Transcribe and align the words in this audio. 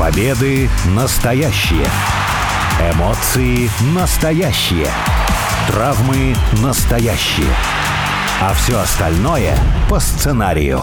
Победы 0.00 0.70
настоящие. 0.96 1.84
Эмоции 2.94 3.68
настоящие. 3.94 4.86
Травмы 5.68 6.34
настоящие. 6.62 7.54
А 8.40 8.54
все 8.54 8.78
остальное 8.78 9.54
по 9.90 10.00
сценарию. 10.00 10.80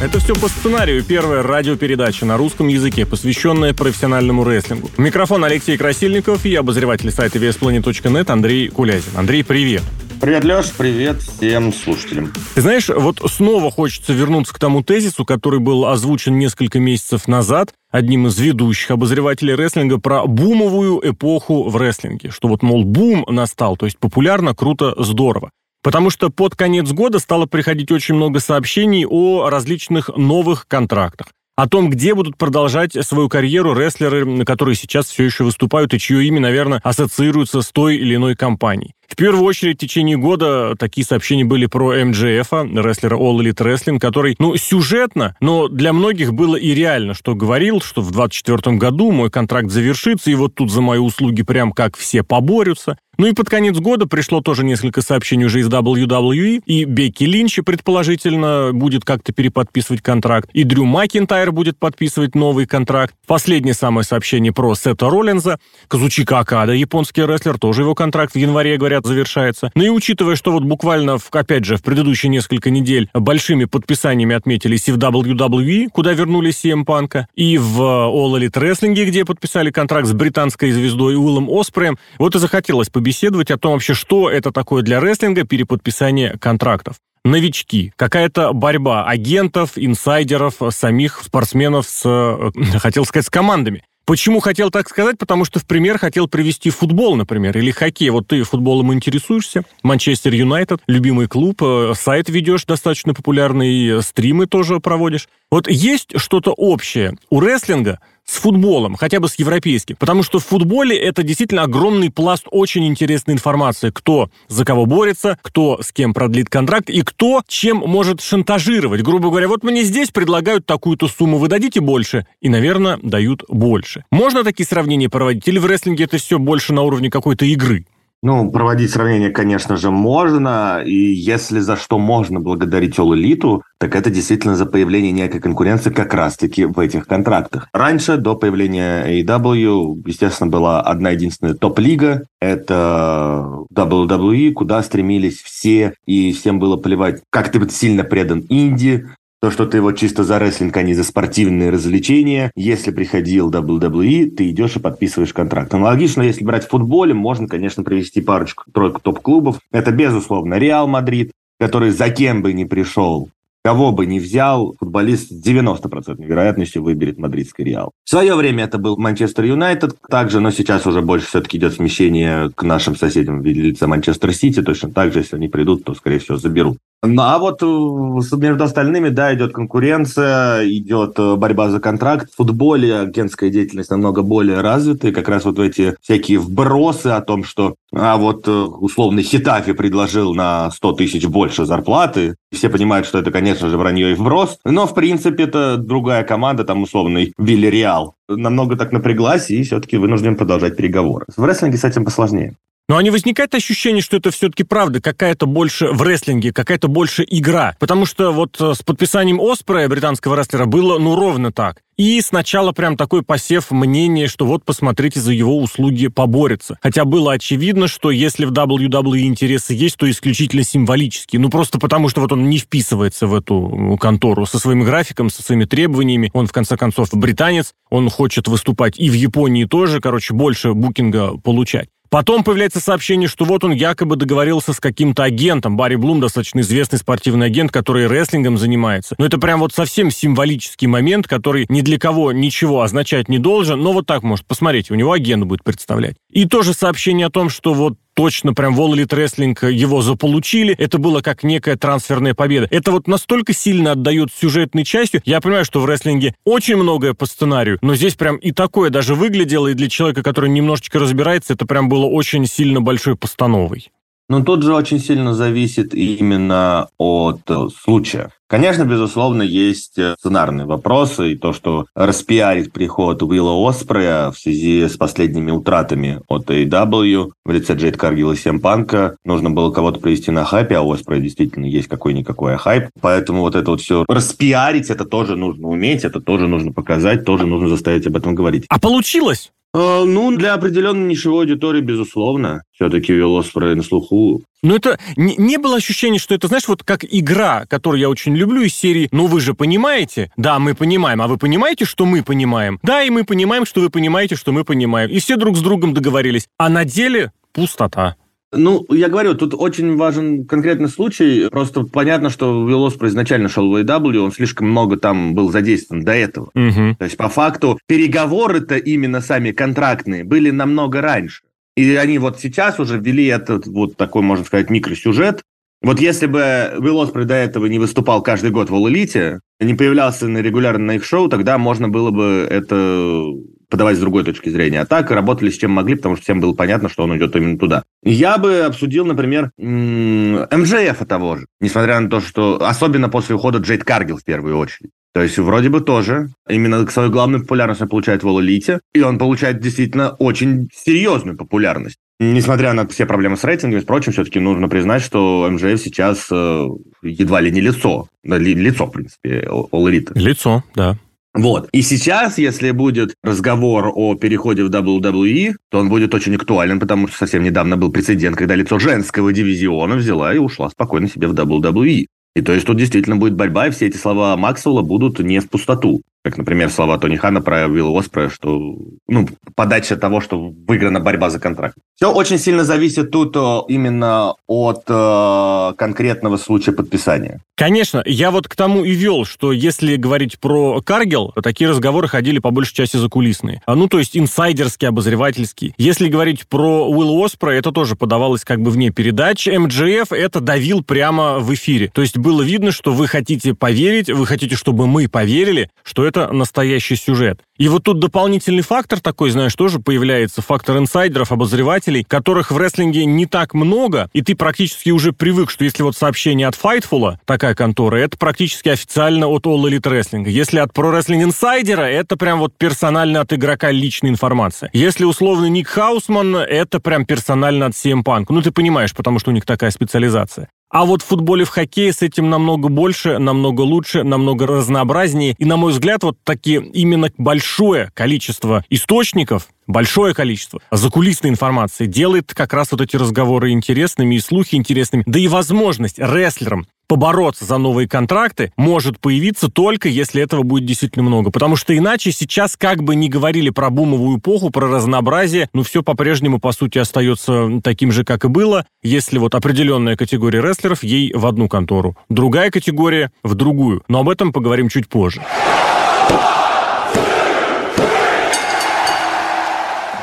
Это 0.00 0.20
все 0.20 0.34
по 0.34 0.48
сценарию. 0.48 1.04
Первая 1.04 1.42
радиопередача 1.42 2.24
на 2.24 2.38
русском 2.38 2.68
языке, 2.68 3.04
посвященная 3.04 3.74
профессиональному 3.74 4.42
рестлингу. 4.48 4.88
Микрофон 4.96 5.44
Алексей 5.44 5.76
Красильников 5.76 6.46
и 6.46 6.54
обозреватель 6.54 7.10
сайта 7.10 7.38
VSPlanet.net 7.38 8.30
Андрей 8.30 8.68
Кулязин. 8.68 9.12
Андрей, 9.16 9.44
привет. 9.44 9.82
Привет, 10.20 10.44
Леш, 10.44 10.72
привет 10.76 11.22
всем 11.22 11.72
слушателям. 11.72 12.32
Ты 12.54 12.60
знаешь, 12.60 12.88
вот 12.88 13.20
снова 13.30 13.70
хочется 13.70 14.12
вернуться 14.12 14.54
к 14.54 14.58
тому 14.58 14.82
тезису, 14.82 15.24
который 15.24 15.60
был 15.60 15.86
озвучен 15.86 16.38
несколько 16.38 16.78
месяцев 16.78 17.28
назад 17.28 17.72
одним 17.90 18.26
из 18.26 18.38
ведущих 18.38 18.90
обозревателей 18.90 19.54
рестлинга 19.54 19.98
про 19.98 20.26
бумовую 20.26 21.00
эпоху 21.02 21.68
в 21.68 21.76
рестлинге. 21.76 22.30
Что 22.30 22.48
вот, 22.48 22.62
мол, 22.62 22.84
бум 22.84 23.24
настал, 23.28 23.76
то 23.76 23.86
есть 23.86 23.98
популярно, 23.98 24.54
круто, 24.54 24.94
здорово. 24.96 25.50
Потому 25.82 26.10
что 26.10 26.30
под 26.30 26.56
конец 26.56 26.90
года 26.92 27.18
стало 27.18 27.46
приходить 27.46 27.90
очень 27.92 28.14
много 28.14 28.40
сообщений 28.40 29.04
о 29.06 29.50
различных 29.50 30.08
новых 30.16 30.66
контрактах 30.66 31.28
о 31.56 31.68
том, 31.68 31.88
где 31.88 32.14
будут 32.14 32.36
продолжать 32.36 32.92
свою 33.06 33.28
карьеру 33.28 33.78
рестлеры, 33.78 34.44
которые 34.44 34.74
сейчас 34.74 35.06
все 35.06 35.24
еще 35.24 35.44
выступают 35.44 35.94
и 35.94 35.98
чье 35.98 36.24
имя, 36.24 36.40
наверное, 36.40 36.80
ассоциируется 36.82 37.62
с 37.62 37.70
той 37.70 37.96
или 37.96 38.16
иной 38.16 38.34
компанией. 38.34 38.94
В 39.08 39.16
первую 39.16 39.44
очередь, 39.44 39.76
в 39.76 39.80
течение 39.80 40.16
года 40.16 40.74
такие 40.78 41.06
сообщения 41.06 41.44
были 41.44 41.66
про 41.66 42.04
МДФ, 42.04 42.52
рестлера 42.52 43.16
All 43.16 43.38
Elite 43.38 43.64
Wrestling, 43.64 43.98
который, 43.98 44.34
ну, 44.38 44.56
сюжетно, 44.56 45.36
но 45.40 45.68
для 45.68 45.92
многих 45.92 46.32
было 46.32 46.56
и 46.56 46.74
реально, 46.74 47.14
что 47.14 47.34
говорил, 47.34 47.80
что 47.80 48.00
в 48.00 48.10
24 48.10 48.76
году 48.76 49.10
мой 49.12 49.30
контракт 49.30 49.70
завершится, 49.70 50.30
и 50.30 50.34
вот 50.34 50.54
тут 50.54 50.70
за 50.70 50.80
мои 50.80 50.98
услуги 50.98 51.42
прям 51.42 51.72
как 51.72 51.96
все 51.96 52.22
поборются. 52.22 52.96
Ну 53.16 53.26
и 53.26 53.32
под 53.32 53.48
конец 53.48 53.76
года 53.78 54.06
пришло 54.06 54.40
тоже 54.40 54.64
несколько 54.64 55.00
сообщений 55.00 55.44
уже 55.44 55.60
из 55.60 55.68
WWE, 55.68 56.62
и 56.66 56.84
Бекки 56.84 57.24
Линчи, 57.24 57.62
предположительно, 57.62 58.70
будет 58.72 59.04
как-то 59.04 59.32
переподписывать 59.32 60.02
контракт, 60.02 60.50
и 60.52 60.64
Дрю 60.64 60.84
Макинтайр 60.84 61.52
будет 61.52 61.78
подписывать 61.78 62.34
новый 62.34 62.66
контракт. 62.66 63.14
Последнее 63.26 63.74
самое 63.74 64.04
сообщение 64.04 64.52
про 64.52 64.74
Сета 64.74 65.08
Роллинза, 65.08 65.58
Казучика 65.86 66.40
Акада, 66.40 66.72
японский 66.72 67.22
рестлер, 67.22 67.58
тоже 67.58 67.82
его 67.82 67.94
контракт 67.94 68.34
в 68.34 68.38
январе, 68.38 68.76
говорят, 68.76 68.93
говорят, 68.94 69.06
завершается. 69.06 69.70
Ну 69.74 69.82
и 69.82 69.88
учитывая, 69.88 70.36
что 70.36 70.52
вот 70.52 70.64
буквально, 70.64 71.18
в, 71.18 71.28
опять 71.30 71.64
же, 71.64 71.76
в 71.76 71.82
предыдущие 71.82 72.30
несколько 72.30 72.70
недель 72.70 73.08
большими 73.12 73.64
подписаниями 73.64 74.34
отметились 74.34 74.88
и 74.88 74.92
в 74.92 74.98
WWE, 74.98 75.88
куда 75.92 76.12
вернулись 76.12 76.64
CM 76.64 76.84
Панка, 76.84 77.28
и 77.34 77.58
в 77.58 77.80
All 77.80 78.38
Elite 78.38 78.52
Wrestling, 78.52 78.94
где 78.94 79.24
подписали 79.24 79.70
контракт 79.70 80.06
с 80.06 80.12
британской 80.12 80.70
звездой 80.70 81.16
Уиллом 81.16 81.48
Оспреем, 81.50 81.98
вот 82.18 82.34
и 82.34 82.38
захотелось 82.38 82.88
побеседовать 82.88 83.50
о 83.50 83.58
том 83.58 83.72
вообще, 83.72 83.94
что 83.94 84.30
это 84.30 84.52
такое 84.52 84.82
для 84.82 85.00
рестлинга 85.00 85.44
переподписание 85.44 86.36
контрактов 86.38 86.96
новички, 87.24 87.90
какая-то 87.96 88.52
борьба 88.52 89.06
агентов, 89.06 89.72
инсайдеров, 89.76 90.56
самих 90.70 91.22
спортсменов 91.22 91.86
с, 91.88 92.02
э, 92.04 92.50
хотел 92.78 93.06
сказать, 93.06 93.26
с 93.26 93.30
командами. 93.30 93.82
Почему 94.04 94.40
хотел 94.40 94.70
так 94.70 94.88
сказать? 94.88 95.18
Потому 95.18 95.44
что 95.44 95.58
в 95.58 95.66
пример 95.66 95.98
хотел 95.98 96.28
привести 96.28 96.70
футбол, 96.70 97.16
например, 97.16 97.56
или 97.56 97.70
хоккей. 97.70 98.10
Вот 98.10 98.28
ты 98.28 98.42
футболом 98.42 98.92
интересуешься, 98.92 99.64
Манчестер 99.82 100.34
Юнайтед, 100.34 100.80
любимый 100.86 101.26
клуб, 101.26 101.62
э, 101.62 101.92
сайт 101.96 102.28
ведешь 102.28 102.64
достаточно 102.64 103.14
популярный, 103.14 104.02
стримы 104.02 104.46
тоже 104.46 104.80
проводишь. 104.80 105.28
Вот 105.50 105.68
есть 105.68 106.18
что-то 106.18 106.52
общее 106.52 107.16
у 107.30 107.40
рестлинга– 107.40 108.00
с 108.24 108.38
футболом, 108.38 108.96
хотя 108.96 109.20
бы 109.20 109.28
с 109.28 109.34
европейским. 109.36 109.96
Потому 109.96 110.22
что 110.22 110.38
в 110.38 110.44
футболе 110.44 110.96
это 110.96 111.22
действительно 111.22 111.62
огромный 111.62 112.10
пласт 112.10 112.46
очень 112.50 112.86
интересной 112.86 113.34
информации. 113.34 113.90
Кто 113.90 114.30
за 114.48 114.64
кого 114.64 114.86
борется, 114.86 115.38
кто 115.42 115.80
с 115.82 115.92
кем 115.92 116.14
продлит 116.14 116.48
контракт 116.48 116.88
и 116.90 117.02
кто 117.02 117.42
чем 117.46 117.78
может 117.78 118.20
шантажировать. 118.20 119.02
Грубо 119.02 119.28
говоря, 119.28 119.48
вот 119.48 119.62
мне 119.62 119.82
здесь 119.82 120.10
предлагают 120.10 120.66
такую-то 120.66 121.08
сумму, 121.08 121.38
вы 121.38 121.48
дадите 121.48 121.80
больше? 121.80 122.26
И, 122.40 122.48
наверное, 122.48 122.98
дают 123.02 123.44
больше. 123.48 124.04
Можно 124.10 124.44
такие 124.44 124.66
сравнения 124.66 125.08
проводить? 125.08 125.46
Или 125.48 125.58
в 125.58 125.66
рестлинге 125.66 126.04
это 126.04 126.18
все 126.18 126.38
больше 126.38 126.72
на 126.72 126.82
уровне 126.82 127.10
какой-то 127.10 127.44
игры? 127.44 127.86
Ну, 128.24 128.50
проводить 128.50 128.90
сравнение, 128.90 129.28
конечно 129.28 129.76
же, 129.76 129.90
можно, 129.90 130.82
и 130.82 130.94
если 130.94 131.60
за 131.60 131.76
что 131.76 131.98
можно 131.98 132.40
благодарить 132.40 132.98
Elite, 132.98 133.60
так 133.76 133.94
это 133.94 134.08
действительно 134.08 134.56
за 134.56 134.64
появление 134.64 135.12
некой 135.12 135.40
конкуренции 135.40 135.90
как 135.90 136.14
раз-таки 136.14 136.64
в 136.64 136.78
этих 136.78 137.06
контрактах. 137.06 137.68
Раньше, 137.74 138.16
до 138.16 138.34
появления 138.34 139.04
AEW, 139.06 140.04
естественно, 140.06 140.50
была 140.50 140.80
одна 140.80 141.10
единственная 141.10 141.52
топ-лига, 141.52 142.22
это 142.40 143.46
WWE, 143.74 144.52
куда 144.52 144.82
стремились 144.82 145.42
все, 145.42 145.92
и 146.06 146.32
всем 146.32 146.58
было 146.58 146.78
плевать, 146.78 147.20
как 147.28 147.52
ты 147.52 147.68
сильно 147.68 148.04
предан 148.04 148.42
Инди, 148.48 149.04
то, 149.44 149.50
что 149.50 149.66
ты 149.66 149.82
вот 149.82 149.98
чисто 149.98 150.24
за 150.24 150.38
рестлинг, 150.38 150.74
а 150.74 150.82
не 150.82 150.94
за 150.94 151.04
спортивные 151.04 151.68
развлечения. 151.68 152.50
Если 152.56 152.90
приходил 152.90 153.50
WWE, 153.50 154.30
ты 154.30 154.48
идешь 154.48 154.76
и 154.76 154.78
подписываешь 154.78 155.34
контракт. 155.34 155.74
Аналогично, 155.74 156.22
если 156.22 156.42
брать 156.42 156.64
в 156.64 156.70
футболе, 156.70 157.12
можно, 157.12 157.46
конечно, 157.46 157.82
привести 157.82 158.22
парочку-тройку 158.22 159.02
топ-клубов. 159.02 159.60
Это, 159.70 159.90
безусловно, 159.90 160.54
Реал 160.54 160.88
Мадрид, 160.88 161.32
который 161.60 161.90
за 161.90 162.08
кем 162.08 162.40
бы 162.40 162.54
ни 162.54 162.64
пришел, 162.64 163.28
Кого 163.66 163.92
бы 163.92 164.04
ни 164.04 164.18
взял, 164.18 164.74
футболист 164.78 165.30
с 165.30 165.48
90% 165.48 166.22
вероятностью 166.22 166.82
выберет 166.82 167.16
мадридский 167.16 167.64
Реал. 167.64 167.92
В 168.04 168.10
свое 168.10 168.34
время 168.34 168.64
это 168.64 168.76
был 168.76 168.98
Манчестер 168.98 169.44
Юнайтед 169.44 169.96
также, 170.10 170.40
но 170.40 170.50
сейчас 170.50 170.86
уже 170.86 171.00
больше 171.00 171.28
все-таки 171.28 171.56
идет 171.56 171.72
смещение 171.72 172.50
к 172.54 172.62
нашим 172.62 172.94
соседям 172.94 173.40
в 173.40 173.42
виде 173.42 173.62
лица 173.62 173.86
Манчестер 173.86 174.34
Сити. 174.34 174.60
Точно 174.60 174.90
так 174.90 175.14
же, 175.14 175.20
если 175.20 175.36
они 175.36 175.48
придут, 175.48 175.82
то, 175.82 175.94
скорее 175.94 176.18
всего, 176.18 176.36
заберут. 176.36 176.76
Ну, 177.06 177.22
а 177.22 177.38
вот 177.38 177.62
э, 177.62 178.36
между 178.36 178.64
остальными, 178.64 179.10
да, 179.10 179.34
идет 179.34 179.52
конкуренция, 179.52 180.66
идет 180.66 181.18
э, 181.18 181.36
борьба 181.36 181.68
за 181.68 181.78
контракт. 181.78 182.32
В 182.32 182.36
футболе 182.36 183.00
агентская 183.00 183.50
деятельность 183.50 183.90
намного 183.90 184.22
более 184.22 184.62
развита, 184.62 185.08
и 185.08 185.12
как 185.12 185.28
раз 185.28 185.44
вот 185.44 185.58
эти 185.58 185.96
всякие 186.00 186.38
вбросы 186.38 187.08
о 187.08 187.20
том, 187.20 187.44
что 187.44 187.74
а 187.92 188.16
вот 188.16 188.48
э, 188.48 188.50
условный 188.50 189.22
Хитафи 189.22 189.72
предложил 189.72 190.34
на 190.34 190.70
100 190.70 190.92
тысяч 190.92 191.26
больше 191.26 191.66
зарплаты. 191.66 192.36
Все 192.52 192.70
понимают, 192.70 193.06
что 193.06 193.18
это, 193.18 193.30
конечно 193.30 193.68
же, 193.68 193.76
вранье 193.76 194.12
и 194.12 194.14
вброс. 194.14 194.58
Но, 194.64 194.86
в 194.86 194.94
принципе, 194.94 195.44
это 195.44 195.76
другая 195.76 196.24
команда, 196.24 196.64
там 196.64 196.82
условный 196.82 197.34
Вильяреал. 197.36 198.14
Намного 198.28 198.76
так 198.76 198.92
напряглась 198.92 199.50
и 199.50 199.62
все-таки 199.62 199.98
вынужден 199.98 200.36
продолжать 200.36 200.76
переговоры. 200.76 201.26
В 201.36 201.44
рестлинге 201.44 201.76
с 201.76 201.84
этим 201.84 202.04
посложнее. 202.06 202.56
Но 202.86 203.00
не 203.00 203.10
возникает 203.10 203.54
ощущение, 203.54 204.02
что 204.02 204.18
это 204.18 204.30
все-таки 204.30 204.62
правда, 204.62 205.00
какая-то 205.00 205.46
больше 205.46 205.86
в 205.86 206.02
рестлинге, 206.02 206.52
какая-то 206.52 206.88
больше 206.88 207.24
игра. 207.26 207.74
Потому 207.80 208.04
что 208.04 208.30
вот 208.30 208.60
э, 208.60 208.74
с 208.74 208.82
подписанием 208.82 209.40
Оспрея, 209.40 209.88
британского 209.88 210.38
рестлера, 210.38 210.66
было 210.66 210.98
ну 210.98 211.16
ровно 211.16 211.50
так. 211.50 211.80
И 211.96 212.20
сначала 212.20 212.72
прям 212.72 212.98
такой 212.98 213.22
посев 213.22 213.70
мнения, 213.70 214.26
что 214.26 214.44
вот 214.44 214.66
посмотрите, 214.66 215.18
за 215.20 215.32
его 215.32 215.62
услуги 215.62 216.08
поборется. 216.08 216.76
Хотя 216.82 217.06
было 217.06 217.32
очевидно, 217.32 217.88
что 217.88 218.10
если 218.10 218.44
в 218.44 218.52
WWE 218.52 219.20
интересы 219.20 219.72
есть, 219.72 219.96
то 219.96 220.10
исключительно 220.10 220.62
символические. 220.62 221.40
Ну 221.40 221.48
просто 221.48 221.78
потому, 221.78 222.10
что 222.10 222.20
вот 222.20 222.32
он 222.32 222.50
не 222.50 222.58
вписывается 222.58 223.26
в 223.26 223.34
эту 223.34 223.96
контору 223.98 224.44
со 224.44 224.58
своим 224.58 224.84
графиком, 224.84 225.30
со 225.30 225.42
своими 225.42 225.64
требованиями. 225.64 226.30
Он, 226.34 226.46
в 226.46 226.52
конце 226.52 226.76
концов, 226.76 227.08
британец, 227.12 227.72
он 227.88 228.10
хочет 228.10 228.46
выступать 228.46 228.98
и 228.98 229.08
в 229.08 229.14
Японии 229.14 229.64
тоже, 229.64 230.00
короче, 230.00 230.34
больше 230.34 230.74
букинга 230.74 231.38
получать. 231.38 231.88
Потом 232.14 232.44
появляется 232.44 232.78
сообщение, 232.78 233.28
что 233.28 233.44
вот 233.44 233.64
он 233.64 233.72
якобы 233.72 234.14
договорился 234.14 234.72
с 234.72 234.78
каким-то 234.78 235.24
агентом. 235.24 235.76
Барри 235.76 235.96
Блум 235.96 236.20
достаточно 236.20 236.60
известный 236.60 237.00
спортивный 237.00 237.46
агент, 237.46 237.72
который 237.72 238.06
рестлингом 238.06 238.56
занимается. 238.56 239.16
Но 239.18 239.26
это 239.26 239.36
прям 239.36 239.58
вот 239.58 239.72
совсем 239.74 240.12
символический 240.12 240.86
момент, 240.86 241.26
который 241.26 241.66
ни 241.68 241.80
для 241.80 241.98
кого 241.98 242.30
ничего 242.30 242.82
означать 242.82 243.28
не 243.28 243.40
должен. 243.40 243.80
Но 243.80 243.92
вот 243.92 244.06
так 244.06 244.22
может. 244.22 244.46
Посмотрите, 244.46 244.94
у 244.94 244.96
него 244.96 245.10
агент 245.10 245.42
будет 245.42 245.64
представлять. 245.64 246.14
И 246.30 246.46
тоже 246.46 246.72
сообщение 246.72 247.26
о 247.26 247.30
том, 247.30 247.48
что 247.48 247.74
вот 247.74 247.94
точно 248.14 248.54
прям 248.54 248.74
в 248.74 248.80
All 248.80 248.94
Elite 248.94 249.08
Wrestling 249.08 249.70
его 249.70 250.02
заполучили. 250.02 250.74
Это 250.76 250.98
было 250.98 251.20
как 251.20 251.42
некая 251.42 251.76
трансферная 251.76 252.34
победа. 252.34 252.68
Это 252.70 252.92
вот 252.92 253.06
настолько 253.06 253.52
сильно 253.52 253.92
отдает 253.92 254.30
сюжетной 254.32 254.84
частью. 254.84 255.20
Я 255.24 255.40
понимаю, 255.40 255.64
что 255.64 255.80
в 255.80 255.86
рестлинге 255.86 256.34
очень 256.44 256.76
многое 256.76 257.14
по 257.14 257.26
сценарию, 257.26 257.78
но 257.82 257.94
здесь 257.94 258.14
прям 258.14 258.36
и 258.36 258.52
такое 258.52 258.90
даже 258.90 259.14
выглядело, 259.14 259.68
и 259.68 259.74
для 259.74 259.88
человека, 259.88 260.22
который 260.22 260.50
немножечко 260.50 260.98
разбирается, 260.98 261.54
это 261.54 261.66
прям 261.66 261.88
было 261.88 262.06
очень 262.06 262.46
сильно 262.46 262.80
большой 262.80 263.16
постановой. 263.16 263.90
Ну, 264.28 264.42
тут 264.42 264.62
же 264.62 264.74
очень 264.74 265.00
сильно 265.00 265.34
зависит 265.34 265.94
именно 265.94 266.88
от 266.96 267.40
э, 267.48 267.68
случая. 267.82 268.30
Конечно, 268.46 268.84
безусловно, 268.84 269.42
есть 269.42 269.98
э, 269.98 270.14
сценарные 270.18 270.64
вопросы, 270.64 271.32
и 271.32 271.36
то, 271.36 271.52
что 271.52 271.86
распиарить 271.94 272.72
приход 272.72 273.22
Уилла 273.22 273.68
Оспрея 273.68 274.30
в 274.30 274.38
связи 274.38 274.88
с 274.88 274.96
последними 274.96 275.50
утратами 275.50 276.20
от 276.28 276.48
AEW 276.48 277.32
в 277.44 277.50
лице 277.50 277.74
Джейд 277.74 277.98
Каргила 277.98 278.32
и 278.32 278.36
Сем 278.36 278.60
Панка, 278.60 279.16
нужно 279.26 279.50
было 279.50 279.70
кого-то 279.70 280.00
привести 280.00 280.30
на 280.30 280.44
хайпе, 280.44 280.76
а 280.76 280.82
у 280.82 280.92
Оспрея 280.92 281.20
действительно 281.20 281.66
есть 281.66 281.88
какой-никакой 281.88 282.56
хайп, 282.56 282.88
поэтому 283.02 283.40
вот 283.40 283.56
это 283.56 283.70
вот 283.72 283.82
все 283.82 284.06
распиарить, 284.08 284.88
это 284.88 285.04
тоже 285.04 285.36
нужно 285.36 285.68
уметь, 285.68 286.04
это 286.04 286.20
тоже 286.20 286.48
нужно 286.48 286.72
показать, 286.72 287.26
тоже 287.26 287.46
нужно 287.46 287.68
заставить 287.68 288.06
об 288.06 288.16
этом 288.16 288.34
говорить. 288.34 288.64
А 288.68 288.78
получилось? 288.78 289.50
Э, 289.74 290.04
ну, 290.04 290.36
для 290.36 290.54
определенной 290.54 291.08
нишевой 291.08 291.40
аудитории, 291.40 291.80
безусловно. 291.80 292.62
Все-таки 292.72 293.12
Уилл 293.12 293.38
Оспрей 293.38 293.74
на 293.74 293.82
слуху. 293.82 294.42
Но 294.62 294.76
это 294.76 294.98
не, 295.16 295.34
не 295.36 295.58
было 295.58 295.76
ощущения, 295.76 296.18
что 296.18 296.34
это, 296.34 296.46
знаешь, 296.46 296.68
вот 296.68 296.84
как 296.84 297.04
игра, 297.04 297.66
которую 297.66 298.00
я 298.00 298.08
очень 298.08 298.36
люблю 298.36 298.62
из 298.62 298.74
серии 298.74 299.08
«Ну 299.10 299.26
вы 299.26 299.40
же 299.40 299.52
понимаете?» 299.52 300.30
Да, 300.36 300.60
мы 300.60 300.74
понимаем. 300.74 301.20
А 301.20 301.26
вы 301.26 301.38
понимаете, 301.38 301.84
что 301.86 302.06
мы 302.06 302.22
понимаем? 302.22 302.78
Да, 302.84 303.02
и 303.02 303.10
мы 303.10 303.24
понимаем, 303.24 303.66
что 303.66 303.80
вы 303.80 303.90
понимаете, 303.90 304.36
что 304.36 304.52
мы 304.52 304.64
понимаем. 304.64 305.10
И 305.10 305.18
все 305.18 305.36
друг 305.36 305.56
с 305.56 305.60
другом 305.60 305.92
договорились. 305.92 306.46
А 306.56 306.68
на 306.68 306.84
деле 306.84 307.32
пустота. 307.52 308.14
Ну, 308.56 308.84
я 308.90 309.08
говорю, 309.08 309.34
тут 309.34 309.54
очень 309.54 309.96
важен 309.96 310.46
конкретный 310.46 310.88
случай. 310.88 311.48
Просто 311.50 311.84
понятно, 311.84 312.30
что 312.30 312.60
Уилл 312.60 312.86
Оспрей 312.86 313.10
изначально 313.10 313.48
шел 313.48 313.70
в 313.70 313.76
AEW, 313.76 314.18
он 314.18 314.32
слишком 314.32 314.70
много 314.70 314.96
там 314.96 315.34
был 315.34 315.50
задействован 315.50 316.04
до 316.04 316.12
этого. 316.12 316.50
Угу. 316.54 316.96
То 316.98 317.04
есть, 317.04 317.16
по 317.16 317.28
факту, 317.28 317.78
переговоры-то 317.86 318.76
именно 318.76 319.20
сами 319.20 319.50
контрактные 319.52 320.24
были 320.24 320.50
намного 320.50 321.00
раньше. 321.00 321.42
И 321.76 321.94
они 321.96 322.18
вот 322.18 322.40
сейчас 322.40 322.78
уже 322.78 322.98
ввели 322.98 323.26
этот 323.26 323.66
вот 323.66 323.96
такой, 323.96 324.22
можно 324.22 324.44
сказать, 324.44 324.70
микросюжет. 324.70 325.42
Вот 325.82 326.00
если 326.00 326.26
бы 326.26 326.72
Уилл 326.78 327.02
Оспрей 327.02 327.26
до 327.26 327.34
этого 327.34 327.66
не 327.66 327.78
выступал 327.78 328.22
каждый 328.22 328.50
год 328.50 328.70
в 328.70 328.74
All 328.74 328.90
Elite, 328.90 329.40
не 329.60 329.74
появлялся 329.74 330.28
на 330.28 330.38
регулярно 330.38 330.86
на 330.86 330.96
их 330.96 331.04
шоу, 331.04 331.28
тогда 331.28 331.58
можно 331.58 331.88
было 331.88 332.10
бы 332.10 332.46
это 332.48 333.26
подавать 333.74 333.96
с 333.96 334.00
другой 334.00 334.22
точки 334.22 334.50
зрения. 334.50 334.82
А 334.82 334.86
так 334.86 335.10
работали 335.10 335.50
с 335.50 335.58
чем 335.58 335.72
могли, 335.72 335.96
потому 335.96 336.14
что 336.14 336.22
всем 336.22 336.40
было 336.40 336.52
понятно, 336.52 336.88
что 336.88 337.02
он 337.02 337.18
идет 337.18 337.34
именно 337.34 337.58
туда. 337.58 337.82
Я 338.04 338.38
бы 338.38 338.60
обсудил, 338.60 339.04
например, 339.04 339.50
МЖФ 339.58 341.04
того 341.08 341.38
же. 341.38 341.46
Несмотря 341.58 341.98
на 341.98 342.08
то, 342.08 342.20
что 342.20 342.64
особенно 342.64 343.08
после 343.08 343.34
ухода 343.34 343.58
Джейд 343.58 343.82
Каргил 343.82 344.18
в 344.18 344.22
первую 344.22 344.58
очередь. 344.58 344.90
То 345.12 345.22
есть 345.22 345.38
вроде 345.38 345.70
бы 345.70 345.80
тоже 345.80 346.28
именно 346.48 346.86
свою 346.86 347.10
главную 347.10 347.42
популярность 347.42 347.82
он 347.82 347.88
получает 347.88 348.22
в 348.22 348.28
All 348.28 348.80
и 348.92 349.00
он 349.00 349.18
получает 349.18 349.58
действительно 349.58 350.10
очень 350.20 350.68
серьезную 350.72 351.36
популярность. 351.36 351.98
Несмотря 352.20 352.74
на 352.74 352.86
все 352.86 353.06
проблемы 353.06 353.36
с 353.36 353.42
рейтингами 353.42 353.80
и 353.80 353.84
прочим, 353.84 354.12
все-таки 354.12 354.38
нужно 354.38 354.68
признать, 354.68 355.02
что 355.02 355.48
МЖФ 355.50 355.80
сейчас 355.80 356.28
э, 356.30 356.68
едва 357.02 357.40
ли 357.40 357.50
не 357.50 357.60
лицо. 357.60 358.06
Лицо, 358.22 358.86
в 358.86 358.92
принципе, 358.92 359.48
All. 359.48 360.12
Лицо, 360.14 360.62
да. 360.76 360.96
Вот. 361.34 361.68
И 361.72 361.82
сейчас, 361.82 362.38
если 362.38 362.70
будет 362.70 363.16
разговор 363.24 363.90
о 363.92 364.14
переходе 364.14 364.62
в 364.62 364.70
WWE, 364.70 365.54
то 365.68 365.80
он 365.80 365.88
будет 365.88 366.14
очень 366.14 366.36
актуален, 366.36 366.78
потому 366.78 367.08
что 367.08 367.18
совсем 367.18 367.42
недавно 367.42 367.76
был 367.76 367.90
прецедент, 367.90 368.36
когда 368.36 368.54
лицо 368.54 368.78
женского 368.78 369.32
дивизиона 369.32 369.96
взяла 369.96 370.32
и 370.32 370.38
ушла 370.38 370.70
спокойно 370.70 371.08
себе 371.08 371.26
в 371.26 371.34
WWE. 371.34 372.06
И 372.34 372.42
то 372.42 372.52
есть 372.52 372.66
тут 372.66 372.76
действительно 372.76 373.16
будет 373.16 373.34
борьба, 373.34 373.68
и 373.68 373.70
все 373.70 373.86
эти 373.86 373.96
слова 373.96 374.36
Максвелла 374.36 374.82
будут 374.82 375.20
не 375.20 375.38
в 375.38 375.48
пустоту. 375.48 376.02
Как, 376.24 376.38
например, 376.38 376.70
слова 376.70 376.96
Тони 376.96 377.16
Хана 377.16 377.42
про 377.42 377.66
Уилла 377.68 378.00
Оспрея, 378.00 378.30
что, 378.30 378.76
ну, 379.06 379.28
подача 379.54 379.94
того, 379.96 380.22
что 380.22 380.40
выиграна 380.66 380.98
борьба 380.98 381.28
за 381.28 381.38
контракт. 381.38 381.76
Все 381.96 382.10
очень 382.10 382.38
сильно 382.38 382.64
зависит 382.64 383.10
тут 383.10 383.36
э, 383.36 383.58
именно 383.68 384.34
от 384.46 384.84
э, 384.88 385.72
конкретного 385.76 386.38
случая 386.38 386.72
подписания. 386.72 387.42
Конечно, 387.56 388.02
я 388.06 388.30
вот 388.30 388.48
к 388.48 388.56
тому 388.56 388.82
и 388.84 388.92
вел, 388.92 389.26
что 389.26 389.52
если 389.52 389.96
говорить 389.96 390.40
про 390.40 390.80
Каргел, 390.80 391.30
то 391.34 391.42
такие 391.42 391.68
разговоры 391.70 392.08
ходили 392.08 392.40
по 392.40 392.50
большей 392.50 392.74
части 392.74 392.96
закулисные. 392.96 393.60
А, 393.66 393.76
ну, 393.76 393.86
то 393.86 393.98
есть 393.98 394.16
инсайдерские, 394.16 394.88
обозревательские. 394.88 395.74
Если 395.76 396.08
говорить 396.08 396.48
про 396.48 396.88
Уилл 396.88 397.22
Оспра, 397.22 397.50
это 397.50 397.70
тоже 397.70 397.96
подавалось 397.96 398.44
как 398.44 398.60
бы 398.60 398.70
вне 398.70 398.90
передач. 398.90 399.46
МДФ 399.46 400.10
это 400.10 400.40
давил 400.40 400.82
прямо 400.82 401.38
в 401.38 401.52
эфире. 401.54 401.90
То 401.94 402.00
есть 402.00 402.16
было 402.24 402.40
видно, 402.40 402.72
что 402.72 402.94
вы 402.94 403.06
хотите 403.06 403.52
поверить, 403.52 404.08
вы 404.08 404.26
хотите, 404.26 404.56
чтобы 404.56 404.86
мы 404.86 405.08
поверили, 405.08 405.68
что 405.82 406.06
это 406.06 406.32
настоящий 406.32 406.96
сюжет. 406.96 407.40
И 407.58 407.68
вот 407.68 407.84
тут 407.84 408.00
дополнительный 408.00 408.62
фактор 408.62 408.98
такой, 408.98 409.30
знаешь, 409.30 409.54
тоже 409.54 409.78
появляется, 409.78 410.40
фактор 410.40 410.78
инсайдеров, 410.78 411.30
обозревателей, 411.30 412.02
которых 412.02 412.50
в 412.50 412.56
рестлинге 412.56 413.04
не 413.04 413.26
так 413.26 413.52
много, 413.52 414.08
и 414.14 414.22
ты 414.22 414.34
практически 414.34 414.88
уже 414.88 415.12
привык, 415.12 415.50
что 415.50 415.64
если 415.64 415.82
вот 415.82 415.96
сообщение 415.96 416.48
от 416.48 416.54
Fightful, 416.54 417.18
такая 417.26 417.54
контора, 417.54 417.98
это 417.98 418.16
практически 418.16 418.70
официально 418.70 419.28
от 419.28 419.46
All 419.46 419.62
Elite 419.62 419.82
Wrestling. 419.82 420.28
Если 420.28 420.58
от 420.58 420.72
Pro 420.72 420.98
Wrestling 420.98 421.28
Insider, 421.28 421.80
это 421.82 422.16
прям 422.16 422.38
вот 422.38 422.54
персонально 422.56 423.20
от 423.20 423.34
игрока 423.34 423.70
личная 423.70 424.10
информация. 424.10 424.70
Если 424.72 425.04
условно 425.04 425.44
Ник 425.46 425.68
Хаусман, 425.68 426.34
это 426.36 426.80
прям 426.80 427.04
персонально 427.04 427.66
от 427.66 427.74
CM 427.74 428.02
Punk. 428.02 428.26
Ну, 428.30 428.40
ты 428.40 428.50
понимаешь, 428.50 428.94
потому 428.94 429.18
что 429.18 429.30
у 429.30 429.34
них 429.34 429.44
такая 429.44 429.70
специализация. 429.70 430.48
А 430.70 430.84
вот 430.84 431.02
в 431.02 431.06
футболе, 431.06 431.44
в 431.44 431.50
хоккее 431.50 431.92
с 431.92 432.02
этим 432.02 432.30
намного 432.30 432.68
больше, 432.68 433.18
намного 433.18 433.60
лучше, 433.60 434.02
намного 434.02 434.46
разнообразнее. 434.46 435.36
И, 435.38 435.44
на 435.44 435.56
мой 435.56 435.72
взгляд, 435.72 436.02
вот 436.02 436.18
такие 436.24 436.64
именно 436.64 437.10
большое 437.16 437.90
количество 437.94 438.64
источников, 438.70 439.48
большое 439.66 440.14
количество 440.14 440.60
закулисной 440.70 441.30
информации 441.30 441.86
делает 441.86 442.34
как 442.34 442.52
раз 442.52 442.72
вот 442.72 442.80
эти 442.80 442.96
разговоры 442.96 443.50
интересными 443.50 444.16
и 444.16 444.20
слухи 444.20 444.56
интересными. 444.56 445.04
Да 445.06 445.18
и 445.18 445.28
возможность 445.28 445.98
рестлерам 445.98 446.66
побороться 446.86 447.44
за 447.44 447.58
новые 447.58 447.88
контракты 447.88 448.52
может 448.56 449.00
появиться 449.00 449.48
только 449.48 449.88
если 449.88 450.22
этого 450.22 450.42
будет 450.42 450.66
действительно 450.66 451.04
много. 451.04 451.30
Потому 451.30 451.56
что 451.56 451.76
иначе 451.76 452.12
сейчас, 452.12 452.56
как 452.56 452.82
бы 452.82 452.94
ни 452.94 453.08
говорили 453.08 453.50
про 453.50 453.70
бумовую 453.70 454.18
эпоху, 454.18 454.50
про 454.50 454.68
разнообразие, 454.68 455.48
но 455.52 455.62
все 455.62 455.82
по-прежнему, 455.82 456.38
по 456.38 456.52
сути, 456.52 456.78
остается 456.78 457.60
таким 457.62 457.92
же, 457.92 458.04
как 458.04 458.24
и 458.24 458.28
было, 458.28 458.66
если 458.82 459.18
вот 459.18 459.34
определенная 459.34 459.96
категория 459.96 460.40
рестлеров 460.40 460.82
ей 460.82 461.12
в 461.14 461.26
одну 461.26 461.48
контору, 461.48 461.96
другая 462.08 462.50
категория 462.50 463.10
в 463.22 463.34
другую. 463.34 463.82
Но 463.88 464.00
об 464.00 464.08
этом 464.08 464.32
поговорим 464.32 464.68
чуть 464.68 464.88
позже. 464.88 465.22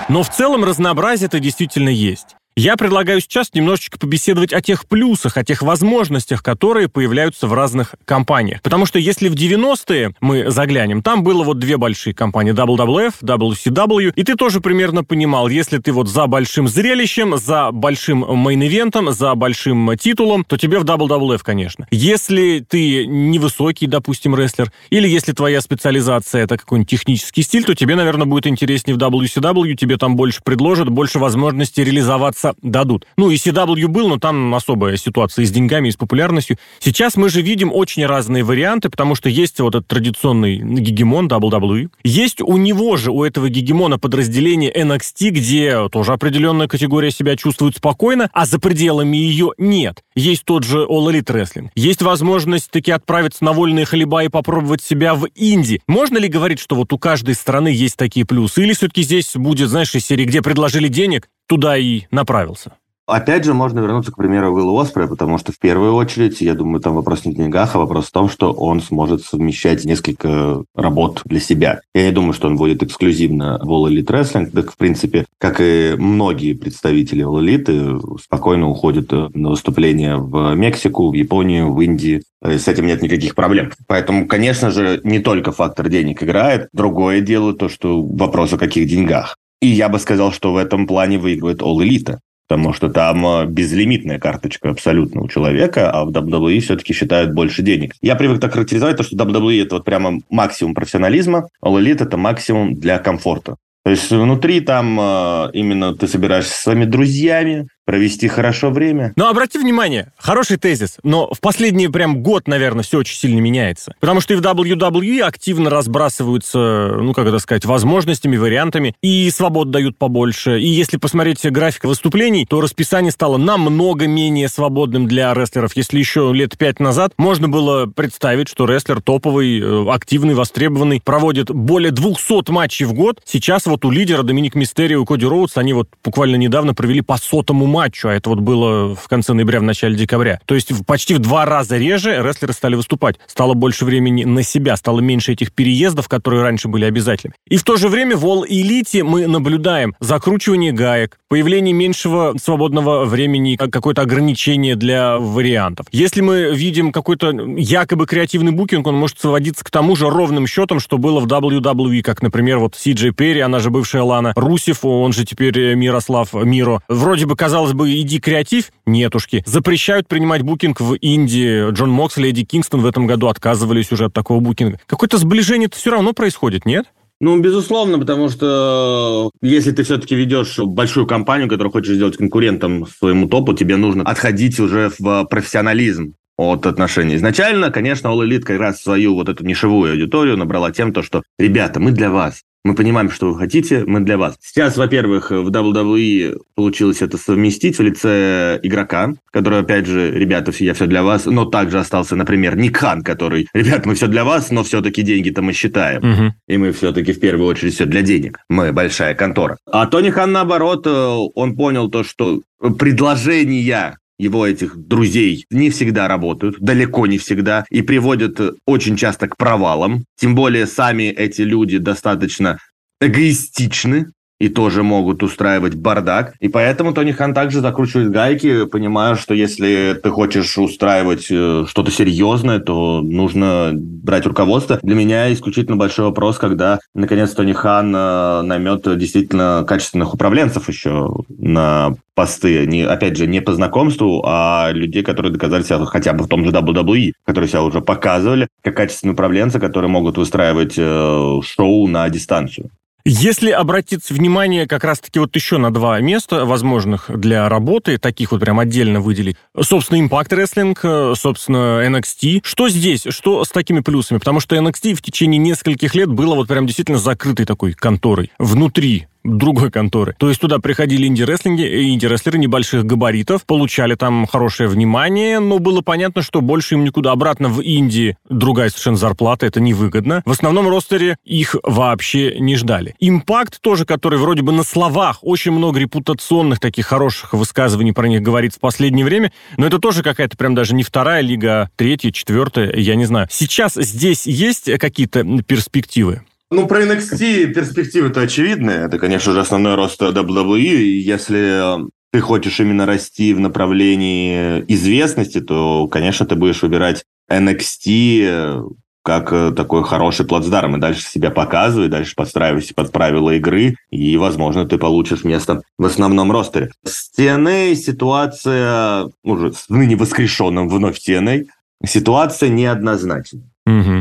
Но 0.10 0.24
в 0.24 0.30
целом 0.30 0.66
разнообразие 0.66 1.28
это 1.28 1.40
действительно 1.40 1.88
есть. 1.88 2.36
Я 2.58 2.76
предлагаю 2.76 3.22
сейчас 3.22 3.54
немножечко 3.54 3.98
побеседовать 3.98 4.52
о 4.52 4.62
тех 4.62 4.86
плюсах, 4.86 5.38
о 5.38 5.44
тех 5.46 5.62
возможностях, 5.62 6.44
которые 6.44 6.90
появляются 6.90 7.48
в 7.48 7.54
разных 7.54 7.96
компаниях. 8.04 8.62
Потому 8.62 8.86
что 8.86 9.00
если 9.00 9.30
в 9.30 9.36
90-е 9.36 10.16
мы 10.20 10.52
заглянем, 10.52 11.02
там 11.02 11.24
было 11.24 11.46
вот 11.46 11.60
две 11.60 11.78
большие 11.78 12.14
компании 12.14 12.54
WWF, 12.54 13.14
WCW, 13.22 14.12
и 14.14 14.24
ты 14.24 14.36
тоже 14.36 14.60
примерно 14.60 15.06
понимал, 15.06 15.48
если 15.48 15.78
ты 15.78 15.94
вот 15.94 16.10
за 16.10 16.28
большим 16.28 16.68
зрелищем, 16.68 17.38
за 17.38 17.72
большим 17.72 18.26
мейн-ивентом, 18.26 19.14
за 19.14 19.34
большим 19.36 19.98
титулом, 19.98 20.44
то 20.44 20.58
тебе 20.58 20.80
в 20.80 20.84
WWF, 20.84 21.40
конечно. 21.44 21.88
Если 21.90 22.66
ты 22.68 23.06
невысокий, 23.06 23.88
допустим, 23.88 24.36
рестлер, 24.36 24.74
или 24.90 25.08
если 25.08 25.32
твоя 25.32 25.62
специализация 25.62 26.44
это 26.44 26.58
какой-нибудь 26.58 26.90
технический 26.90 27.44
стиль, 27.44 27.64
то 27.64 27.76
тебе, 27.76 27.96
наверное, 27.96 28.26
будет 28.26 28.46
интереснее 28.46 28.98
в 28.98 29.00
WCW, 29.00 29.74
тебе 29.76 29.96
там 29.96 30.18
больше 30.18 30.42
предложат, 30.44 30.90
больше 30.90 31.18
возможностей 31.18 31.86
реализоваться 31.86 32.41
отца 32.42 32.56
дадут. 32.62 33.06
Ну, 33.18 33.30
и 33.30 33.36
CW 33.36 33.88
был, 33.88 34.10
но 34.10 34.18
там 34.18 34.54
особая 34.56 34.98
ситуация 34.98 35.46
с 35.46 35.52
деньгами 35.52 35.90
и 35.90 35.92
с 35.92 35.96
популярностью. 35.96 36.58
Сейчас 36.80 37.16
мы 37.16 37.30
же 37.30 37.42
видим 37.42 37.72
очень 37.72 38.06
разные 38.06 38.44
варианты, 38.44 38.90
потому 38.90 39.16
что 39.16 39.30
есть 39.30 39.60
вот 39.60 39.76
этот 39.76 39.88
традиционный 39.88 40.58
гегемон 40.58 41.28
WWE. 41.28 41.90
Есть 42.04 42.42
у 42.42 42.58
него 42.58 42.98
же, 42.98 43.12
у 43.12 43.24
этого 43.24 43.50
гегемона 43.50 44.00
подразделение 44.00 44.72
NXT, 44.74 45.30
где 45.30 45.90
тоже 45.90 46.14
определенная 46.14 46.68
категория 46.68 47.12
себя 47.12 47.36
чувствует 47.36 47.78
спокойно, 47.78 48.30
а 48.34 48.46
за 48.46 48.60
пределами 48.60 49.18
ее 49.18 49.52
нет. 49.58 50.04
Есть 50.16 50.46
тот 50.46 50.64
же 50.64 50.80
All 50.80 51.12
Elite 51.12 51.26
Wrestling. 51.26 51.70
Есть 51.76 52.02
возможность 52.02 52.72
таки 52.72 52.92
отправиться 52.92 53.44
на 53.44 53.54
вольные 53.54 53.86
хлеба 53.86 54.24
и 54.24 54.30
попробовать 54.30 54.82
себя 54.82 55.16
в 55.16 55.28
Инди. 55.36 55.82
Можно 55.88 56.18
ли 56.18 56.28
говорить, 56.28 56.60
что 56.60 56.76
вот 56.76 56.92
у 56.94 56.98
каждой 56.98 57.36
страны 57.36 57.70
есть 57.70 57.98
такие 57.98 58.26
плюсы? 58.26 58.64
Или 58.64 58.74
все-таки 58.74 59.04
здесь 59.04 59.32
будет, 59.36 59.70
знаешь, 59.70 59.94
из 59.96 60.06
серии, 60.06 60.26
где 60.26 60.42
предложили 60.42 60.88
денег, 60.88 61.28
туда 61.52 61.78
и 61.78 62.04
направился. 62.12 62.72
Опять 63.06 63.44
же, 63.44 63.54
можно 63.54 63.82
вернуться, 63.82 64.14
к 64.14 64.16
примеру, 64.16 64.54
Уилла 64.54 64.84
Оспрея, 64.84 65.08
потому 65.08 65.38
что 65.38 65.52
в 65.52 65.60
первую 65.60 65.96
очередь, 65.96 66.40
я 66.40 66.54
думаю, 66.54 66.80
там 66.80 66.96
вопрос 66.96 67.26
не 67.26 67.34
в 67.34 67.36
деньгах, 67.36 67.76
а 67.76 67.80
вопрос 67.80 68.06
в 68.06 68.12
том, 68.12 68.30
что 68.30 68.54
он 68.54 68.80
сможет 68.80 69.26
совмещать 69.26 69.84
несколько 69.84 70.64
работ 70.74 71.22
для 71.26 71.42
себя. 71.42 71.82
Я 71.94 72.06
не 72.06 72.12
думаю, 72.14 72.32
что 72.32 72.48
он 72.48 72.56
будет 72.56 72.84
эксклюзивно 72.84 73.60
в 73.62 73.70
All 73.70 73.90
Elite 73.90 74.06
Wrestling. 74.06 74.46
Так, 74.52 74.72
в 74.72 74.78
принципе, 74.78 75.26
как 75.40 75.60
и 75.60 75.96
многие 75.98 76.54
представители 76.54 77.26
All 77.26 77.44
Elite, 77.44 78.18
спокойно 78.24 78.70
уходят 78.70 79.12
на 79.12 79.50
выступления 79.50 80.16
в 80.16 80.56
Мексику, 80.56 81.12
в 81.12 81.14
Японию, 81.14 81.74
в 81.74 81.82
Индии. 81.82 82.24
С 82.42 82.70
этим 82.70 82.86
нет 82.86 83.02
никаких 83.02 83.36
проблем. 83.36 83.74
Поэтому, 83.88 84.26
конечно 84.26 84.72
же, 84.72 85.02
не 85.04 85.20
только 85.20 85.52
фактор 85.52 85.90
денег 85.90 86.24
играет. 86.24 86.70
Другое 86.72 87.20
дело 87.20 87.54
то, 87.54 87.68
что 87.68 88.02
вопрос 88.02 88.54
о 88.54 88.58
каких 88.58 88.88
деньгах. 88.88 89.36
И 89.62 89.68
я 89.68 89.90
бы 89.90 90.00
сказал, 90.00 90.32
что 90.32 90.54
в 90.54 90.58
этом 90.58 90.88
плане 90.88 91.18
выигрывает 91.18 91.62
All 91.62 91.78
Elite. 91.78 92.18
потому 92.48 92.74
что 92.74 92.90
там 92.90 93.26
э, 93.26 93.46
безлимитная 93.46 94.20
карточка 94.20 94.72
абсолютно 94.72 95.22
у 95.22 95.30
человека, 95.30 95.90
а 95.90 96.04
в 96.04 96.10
WWE 96.10 96.60
все-таки 96.60 96.94
считают 96.94 97.34
больше 97.34 97.62
денег. 97.62 97.94
Я 98.02 98.16
привык 98.16 98.42
так 98.42 98.54
характеризовать 98.54 98.98
то, 98.98 99.04
что 99.04 99.16
WWE 99.16 99.62
это 99.62 99.76
вот 99.76 99.86
прямо 99.86 100.20
максимум 100.30 100.74
профессионализма, 100.74 101.48
All 101.64 101.80
Elite 101.80 102.04
это 102.04 102.18
максимум 102.18 102.76
для 102.76 102.98
комфорта. 102.98 103.56
То 103.84 103.92
есть 103.92 104.12
внутри 104.12 104.60
там 104.62 105.00
э, 105.00 105.50
именно 105.54 105.96
ты 105.96 106.08
собираешься 106.08 106.54
со 106.54 106.62
своими 106.64 106.86
друзьями, 106.86 107.68
провести 107.92 108.30
хорошо 108.30 108.70
время. 108.70 109.12
Но 109.18 109.28
обрати 109.28 109.60
внимание, 109.60 110.14
хороший 110.18 110.56
тезис, 110.56 110.96
но 111.04 111.30
в 111.34 111.42
последний 111.42 111.90
прям 111.90 112.24
год, 112.24 112.48
наверное, 112.48 112.84
все 112.84 113.00
очень 113.00 113.18
сильно 113.18 113.42
меняется. 113.42 113.94
Потому 114.00 114.22
что 114.22 114.34
и 114.34 114.38
в 114.38 114.40
WWE 114.40 115.20
активно 115.20 115.70
разбрасываются, 115.70 116.96
ну, 117.02 117.12
как 117.12 117.28
это 117.28 117.40
сказать, 117.40 117.66
возможностями, 117.66 118.38
вариантами, 118.38 118.96
и 119.02 119.30
свобод 119.30 119.72
дают 119.72 119.98
побольше. 119.98 120.62
И 120.62 120.68
если 120.68 120.96
посмотреть 120.96 121.46
график 121.52 121.84
выступлений, 121.84 122.46
то 122.46 122.62
расписание 122.62 123.12
стало 123.12 123.36
намного 123.36 124.08
менее 124.08 124.48
свободным 124.48 125.06
для 125.06 125.34
рестлеров. 125.34 125.76
Если 125.76 126.00
еще 126.00 126.32
лет 126.34 126.58
пять 126.58 126.80
назад 126.80 127.12
можно 127.18 127.50
было 127.50 127.88
представить, 127.88 128.48
что 128.48 128.68
рестлер 128.68 129.02
топовый, 129.02 129.60
э, 129.60 129.92
активный, 129.92 130.34
востребованный, 130.34 131.02
проводит 131.04 131.52
более 131.52 131.92
200 131.92 132.52
матчей 132.52 132.86
в 132.86 132.94
год, 132.94 133.20
сейчас 133.26 133.66
вот 133.66 133.84
у 133.84 133.92
лидера 133.92 134.24
Доминик 134.24 134.56
Мистерио 134.56 135.04
и 135.04 135.06
Коди 135.06 135.26
Роудс, 135.26 135.58
они 135.58 135.74
вот 135.74 135.90
буквально 136.02 136.38
недавно 136.38 136.74
провели 136.74 137.02
по 137.02 137.18
сотому 137.18 137.66
матчу 137.66 137.81
матчу, 137.82 138.10
а 138.10 138.14
это 138.14 138.30
вот 138.30 138.40
было 138.42 138.96
в 138.96 139.08
конце 139.08 139.34
ноября, 139.34 139.60
в 139.60 139.64
начале 139.64 139.96
декабря. 139.96 140.40
То 140.46 140.54
есть 140.54 140.72
почти 140.86 141.16
в 141.16 141.20
два 141.20 141.46
раза 141.46 141.78
реже 141.78 142.22
рестлеры 142.22 142.54
стали 142.54 142.76
выступать. 142.76 143.16
Стало 143.26 143.56
больше 143.56 143.86
времени 143.86 144.24
на 144.24 144.44
себя, 144.44 144.78
стало 144.78 145.00
меньше 145.00 145.32
этих 145.32 145.52
переездов, 145.52 146.08
которые 146.08 146.44
раньше 146.44 146.68
были 146.68 146.86
обязательными. 146.86 147.36
И 147.48 147.58
в 147.58 147.64
то 147.64 147.78
же 147.78 147.88
время 147.88 148.16
в 148.16 148.26
All 148.26 148.44
Elite 148.48 149.04
мы 149.04 149.26
наблюдаем 149.26 149.96
закручивание 150.00 150.72
гаек, 150.72 151.18
появление 151.28 151.74
меньшего 151.74 152.36
свободного 152.40 153.06
времени, 153.06 153.56
какое-то 153.56 154.02
ограничение 154.02 154.76
для 154.76 155.18
вариантов. 155.18 155.88
Если 155.92 156.22
мы 156.22 156.56
видим 156.56 156.92
какой-то 156.92 157.32
якобы 157.58 158.06
креативный 158.06 158.52
букинг, 158.52 158.86
он 158.86 158.96
может 158.96 159.20
сводиться 159.20 159.64
к 159.64 159.72
тому 159.72 159.96
же 159.96 160.10
ровным 160.10 160.46
счетом, 160.46 160.80
что 160.80 160.98
было 160.98 161.20
в 161.20 161.26
WWE, 161.26 162.02
как, 162.02 162.22
например, 162.22 162.60
вот 162.60 162.76
Си 162.76 162.94
Джей 162.94 163.12
Перри, 163.12 163.40
она 163.40 163.60
же 163.60 163.70
бывшая 163.70 164.04
Лана, 164.04 164.34
Русев, 164.36 164.86
он 164.86 165.14
же 165.14 165.26
теперь 165.26 165.74
Мирослав 165.76 166.34
Миро. 166.34 166.82
Вроде 166.88 167.26
бы 167.26 167.36
казалось 167.36 167.61
казалось 167.62 167.74
бы, 167.74 167.92
иди 168.02 168.20
креатив, 168.20 168.72
нетушки. 168.88 169.44
Запрещают 169.46 170.08
принимать 170.08 170.42
букинг 170.42 170.82
в 170.82 170.96
Индии. 170.96 171.72
Джон 171.72 171.92
Моксли, 171.92 172.30
Эдди 172.30 172.44
Кингстон 172.44 172.82
в 172.82 172.88
этом 172.88 173.06
году 173.06 173.28
отказывались 173.28 173.92
уже 173.92 174.06
от 174.06 174.14
такого 174.14 174.40
букинга. 174.40 174.80
Какое-то 174.88 175.18
сближение 175.18 175.70
все 175.72 175.92
равно 175.92 176.14
происходит, 176.14 176.66
нет? 176.66 176.86
Ну, 177.20 177.40
безусловно, 177.40 178.00
потому 178.00 178.30
что 178.30 179.30
если 179.44 179.72
ты 179.72 179.84
все-таки 179.84 180.16
ведешь 180.16 180.58
большую 180.58 181.06
компанию, 181.06 181.48
которую 181.48 181.72
хочешь 181.72 181.94
сделать 181.94 182.18
конкурентом 182.18 182.88
своему 182.88 183.28
топу, 183.28 183.54
тебе 183.54 183.78
нужно 183.78 184.04
отходить 184.04 184.60
уже 184.60 184.92
в 184.98 185.26
профессионализм 185.26 186.16
от 186.38 186.66
отношений. 186.66 187.16
Изначально, 187.18 187.70
конечно, 187.70 188.08
All 188.08 188.28
Elite 188.28 188.42
как 188.42 188.60
раз 188.60 188.82
свою 188.82 189.14
вот 189.14 189.30
эту 189.30 189.46
нишевую 189.46 189.92
аудиторию 189.92 190.36
набрала 190.36 190.72
тем, 190.72 190.94
то, 190.94 191.04
что, 191.04 191.22
ребята, 191.38 191.80
мы 191.80 191.92
для 191.92 192.10
вас. 192.10 192.42
Мы 192.64 192.76
понимаем, 192.76 193.10
что 193.10 193.32
вы 193.32 193.40
хотите, 193.40 193.84
мы 193.88 194.02
для 194.02 194.18
вас. 194.18 194.38
Сейчас, 194.40 194.78
во-первых, 194.78 195.32
в 195.32 195.50
WWE 195.50 196.38
получилось 196.54 197.02
это 197.02 197.18
совместить 197.18 197.80
в 197.80 197.82
лице 197.82 198.60
игрока, 198.62 199.14
который, 199.32 199.60
опять 199.60 199.88
же, 199.88 200.12
ребята, 200.12 200.52
я 200.60 200.76
все 200.76 200.86
для 200.86 201.02
вас, 201.02 201.26
но 201.26 201.46
также 201.46 201.80
остался, 201.80 202.16
например, 202.16 202.56
Никан, 202.56 203.02
который, 203.02 203.48
ребята, 203.54 203.88
мы 203.88 203.96
все 203.96 204.08
для 204.08 204.24
вас, 204.24 204.52
но 204.52 204.64
все-таки 204.64 205.02
деньги-то 205.02 205.42
мы 205.42 205.54
считаем. 205.54 206.04
Угу. 206.04 206.34
И 206.48 206.58
мы 206.58 206.72
все-таки 206.72 207.14
в 207.14 207.20
первую 207.20 207.48
очередь 207.48 207.74
все 207.74 207.86
для 207.86 208.04
денег. 208.04 208.40
Мы 208.48 208.72
большая 208.72 209.16
контора. 209.16 209.58
А 209.66 209.88
Тони 209.88 210.12
Хан, 210.12 210.32
наоборот, 210.32 210.86
э, 210.86 210.90
он 211.34 211.56
понял 211.56 211.90
то, 211.90 212.04
что 212.04 212.42
предложения 212.78 213.98
его 214.22 214.46
этих 214.46 214.78
друзей 214.78 215.46
не 215.50 215.72
всегда 215.72 216.08
работают, 216.08 216.60
далеко 216.60 217.08
не 217.08 217.18
всегда, 217.18 217.66
и 217.72 217.82
приводят 217.82 218.40
очень 218.68 218.96
часто 218.96 219.28
к 219.28 219.36
провалам. 219.36 220.06
Тем 220.16 220.36
более 220.36 220.68
сами 220.68 221.04
эти 221.04 221.42
люди 221.42 221.80
достаточно 221.80 222.60
эгоистичны, 223.02 224.12
и 224.42 224.50
тоже 224.50 224.82
могут 224.82 225.22
устраивать 225.22 225.76
бардак. 225.76 226.34
И 226.40 226.48
поэтому 226.48 226.94
Тони 226.94 227.12
Хан 227.12 227.36
также 227.36 227.62
закручивает 227.62 228.10
гайки, 228.10 228.66
понимая, 228.66 229.16
что 229.16 229.36
если 229.36 229.96
ты 230.02 230.10
хочешь 230.10 230.58
устраивать 230.58 231.28
э, 231.30 231.66
что-то 231.68 231.92
серьезное, 231.92 232.60
то 232.60 233.02
нужно 233.02 233.72
брать 233.76 234.26
руководство. 234.26 234.80
Для 234.82 234.96
меня 234.96 235.32
исключительно 235.32 235.78
большой 235.78 236.06
вопрос, 236.06 236.40
когда, 236.40 236.80
наконец, 236.96 237.32
Тони 237.34 237.54
Хан 237.54 237.96
э, 237.96 238.42
наймет 238.42 238.98
действительно 238.98 239.64
качественных 239.68 240.16
управленцев 240.16 240.68
еще 240.68 241.14
на 241.30 241.94
посты, 242.16 242.66
не, 242.66 242.82
опять 242.82 243.18
же, 243.18 243.28
не 243.28 243.42
по 243.42 243.54
знакомству, 243.54 244.24
а 244.26 244.72
людей, 244.72 245.04
которые 245.04 245.32
доказали 245.32 245.62
себя 245.62 245.86
хотя 245.86 246.14
бы 246.14 246.24
в 246.24 246.28
том 246.28 246.44
же 246.46 246.52
WWE, 246.52 247.12
которые 247.26 247.48
себя 247.48 247.62
уже 247.62 247.82
показывали, 247.82 248.48
как 248.64 248.76
качественные 248.76 249.14
управленцы, 249.14 249.60
которые 249.60 249.92
могут 249.92 250.18
устраивать 250.18 250.74
э, 250.78 251.40
шоу 251.44 251.88
на 251.88 252.10
дистанцию. 252.10 252.72
Если 253.04 253.50
обратить 253.50 254.10
внимание 254.10 254.68
как 254.68 254.84
раз-таки 254.84 255.20
вот 255.20 255.36
еще 255.36 255.58
на 255.58 255.74
два 255.74 256.00
места 256.00 256.46
возможных 256.46 257.10
для 257.10 257.50
работы, 257.50 257.98
таких 257.98 258.32
вот 258.32 258.42
прям 258.42 258.60
отдельно 258.60 259.02
выделить, 259.02 259.38
собственно, 259.60 260.06
Impact 260.06 260.30
Wrestling, 260.30 261.16
собственно, 261.16 261.84
NXT, 261.88 262.42
что 262.44 262.70
здесь, 262.70 263.06
что 263.10 263.44
с 263.44 263.50
такими 263.50 263.80
плюсами? 263.80 264.20
Потому 264.20 264.40
что 264.40 264.56
NXT 264.56 264.94
в 264.94 265.02
течение 265.02 265.40
нескольких 265.40 265.96
лет 265.96 266.10
было 266.10 266.36
вот 266.36 266.48
прям 266.48 266.68
действительно 266.68 267.00
закрытой 267.00 267.46
такой 267.46 267.74
конторой 267.74 268.32
внутри 268.38 269.08
другой 269.24 269.72
конторы. 269.72 270.16
То 270.18 270.30
есть 270.30 270.42
туда 270.42 270.60
приходили 270.60 271.08
инди-рестлинги, 271.08 271.92
инди-рестлеры 271.92 272.38
небольших 272.38 272.86
габаритов, 272.86 273.46
получали 273.46 273.96
там 273.96 274.26
хорошее 274.28 274.70
внимание, 274.70 275.40
но 275.40 275.60
было 275.60 275.82
понятно, 275.82 276.22
что 276.22 276.42
больше 276.42 276.76
им 276.76 276.84
никуда. 276.84 277.12
Обратно 277.12 277.50
в 277.50 277.62
Индии 277.62 278.18
другая 278.30 278.70
совершенно 278.70 278.98
зарплата, 278.98 279.46
это 279.46 279.60
невыгодно. 279.60 280.24
В 280.26 280.32
основном 280.32 280.68
ростере 280.68 281.18
их 281.24 281.56
вообще 281.64 282.40
не 282.40 282.56
ждали. 282.56 282.96
Импакт 283.00 283.62
тоже, 283.62 283.86
который 283.86 284.20
вроде 284.20 284.42
бы 284.42 284.52
на 284.52 284.64
словах 284.64 285.20
очень 285.22 285.52
много 285.52 285.80
репутационных 285.80 286.60
таких 286.60 286.88
хороших 286.88 287.34
высказываний 287.34 287.92
про 287.92 288.08
них 288.08 288.22
говорит 288.22 288.54
в 288.54 288.60
последнее 288.60 289.06
время, 289.06 289.32
но 289.58 289.68
это 289.68 289.80
тоже 289.80 290.04
какая-то 290.04 290.38
прям 290.38 290.56
даже 290.56 290.74
не 290.76 290.84
вторая 290.84 291.22
лига, 291.22 291.70
третья, 291.76 292.12
четвертая, 292.12 292.74
я 292.76 292.96
не 292.96 293.06
знаю. 293.06 293.28
Сейчас 293.30 293.74
здесь 293.76 294.26
есть 294.26 294.72
какие-то 294.80 295.24
перспективы? 295.44 296.24
Ну, 296.52 296.68
про 296.68 296.84
NXT 296.84 297.54
перспективы-то 297.54 298.20
очевидны. 298.20 298.72
Это, 298.72 299.00
конечно 299.00 299.32
же, 299.32 299.40
основной 299.40 299.76
рост 299.76 300.02
WWE. 300.02 300.58
Если 300.58 301.86
э, 301.86 301.88
ты 302.12 302.20
хочешь 302.20 302.60
именно 302.60 302.86
расти 302.86 303.34
в 303.34 303.40
направлении 303.40 304.66
известности, 304.68 305.40
то, 305.40 305.88
конечно, 305.88 306.26
ты 306.26 306.36
будешь 306.36 306.62
выбирать 306.62 307.06
NXT 307.32 308.22
э, 308.22 308.64
как 309.02 309.32
э, 309.32 309.52
такой 309.52 309.86
хороший 309.86 310.26
плацдарм, 310.26 310.76
и 310.76 310.80
дальше 310.80 311.04
себя 311.04 311.32
показывай, 311.32 311.88
дальше 311.88 312.16
подстраивайся 312.16 312.74
под 312.74 312.92
правила 312.92 313.32
игры, 313.32 313.76
и, 313.90 314.18
возможно, 314.18 314.66
ты 314.66 314.78
получишь 314.78 315.24
место 315.24 315.62
в 315.78 315.86
основном 315.86 316.34
ростере. 316.34 316.72
С 316.84 317.18
TNA 317.18 317.76
ситуация, 317.76 319.10
уже 319.24 319.54
с 319.54 319.70
ныне 319.70 319.96
воскрешенным 319.96 320.68
вновь 320.68 320.98
TNA, 320.98 321.46
ситуация 321.86 322.50
неоднозначна. 322.50 323.42
Угу. 323.66 324.01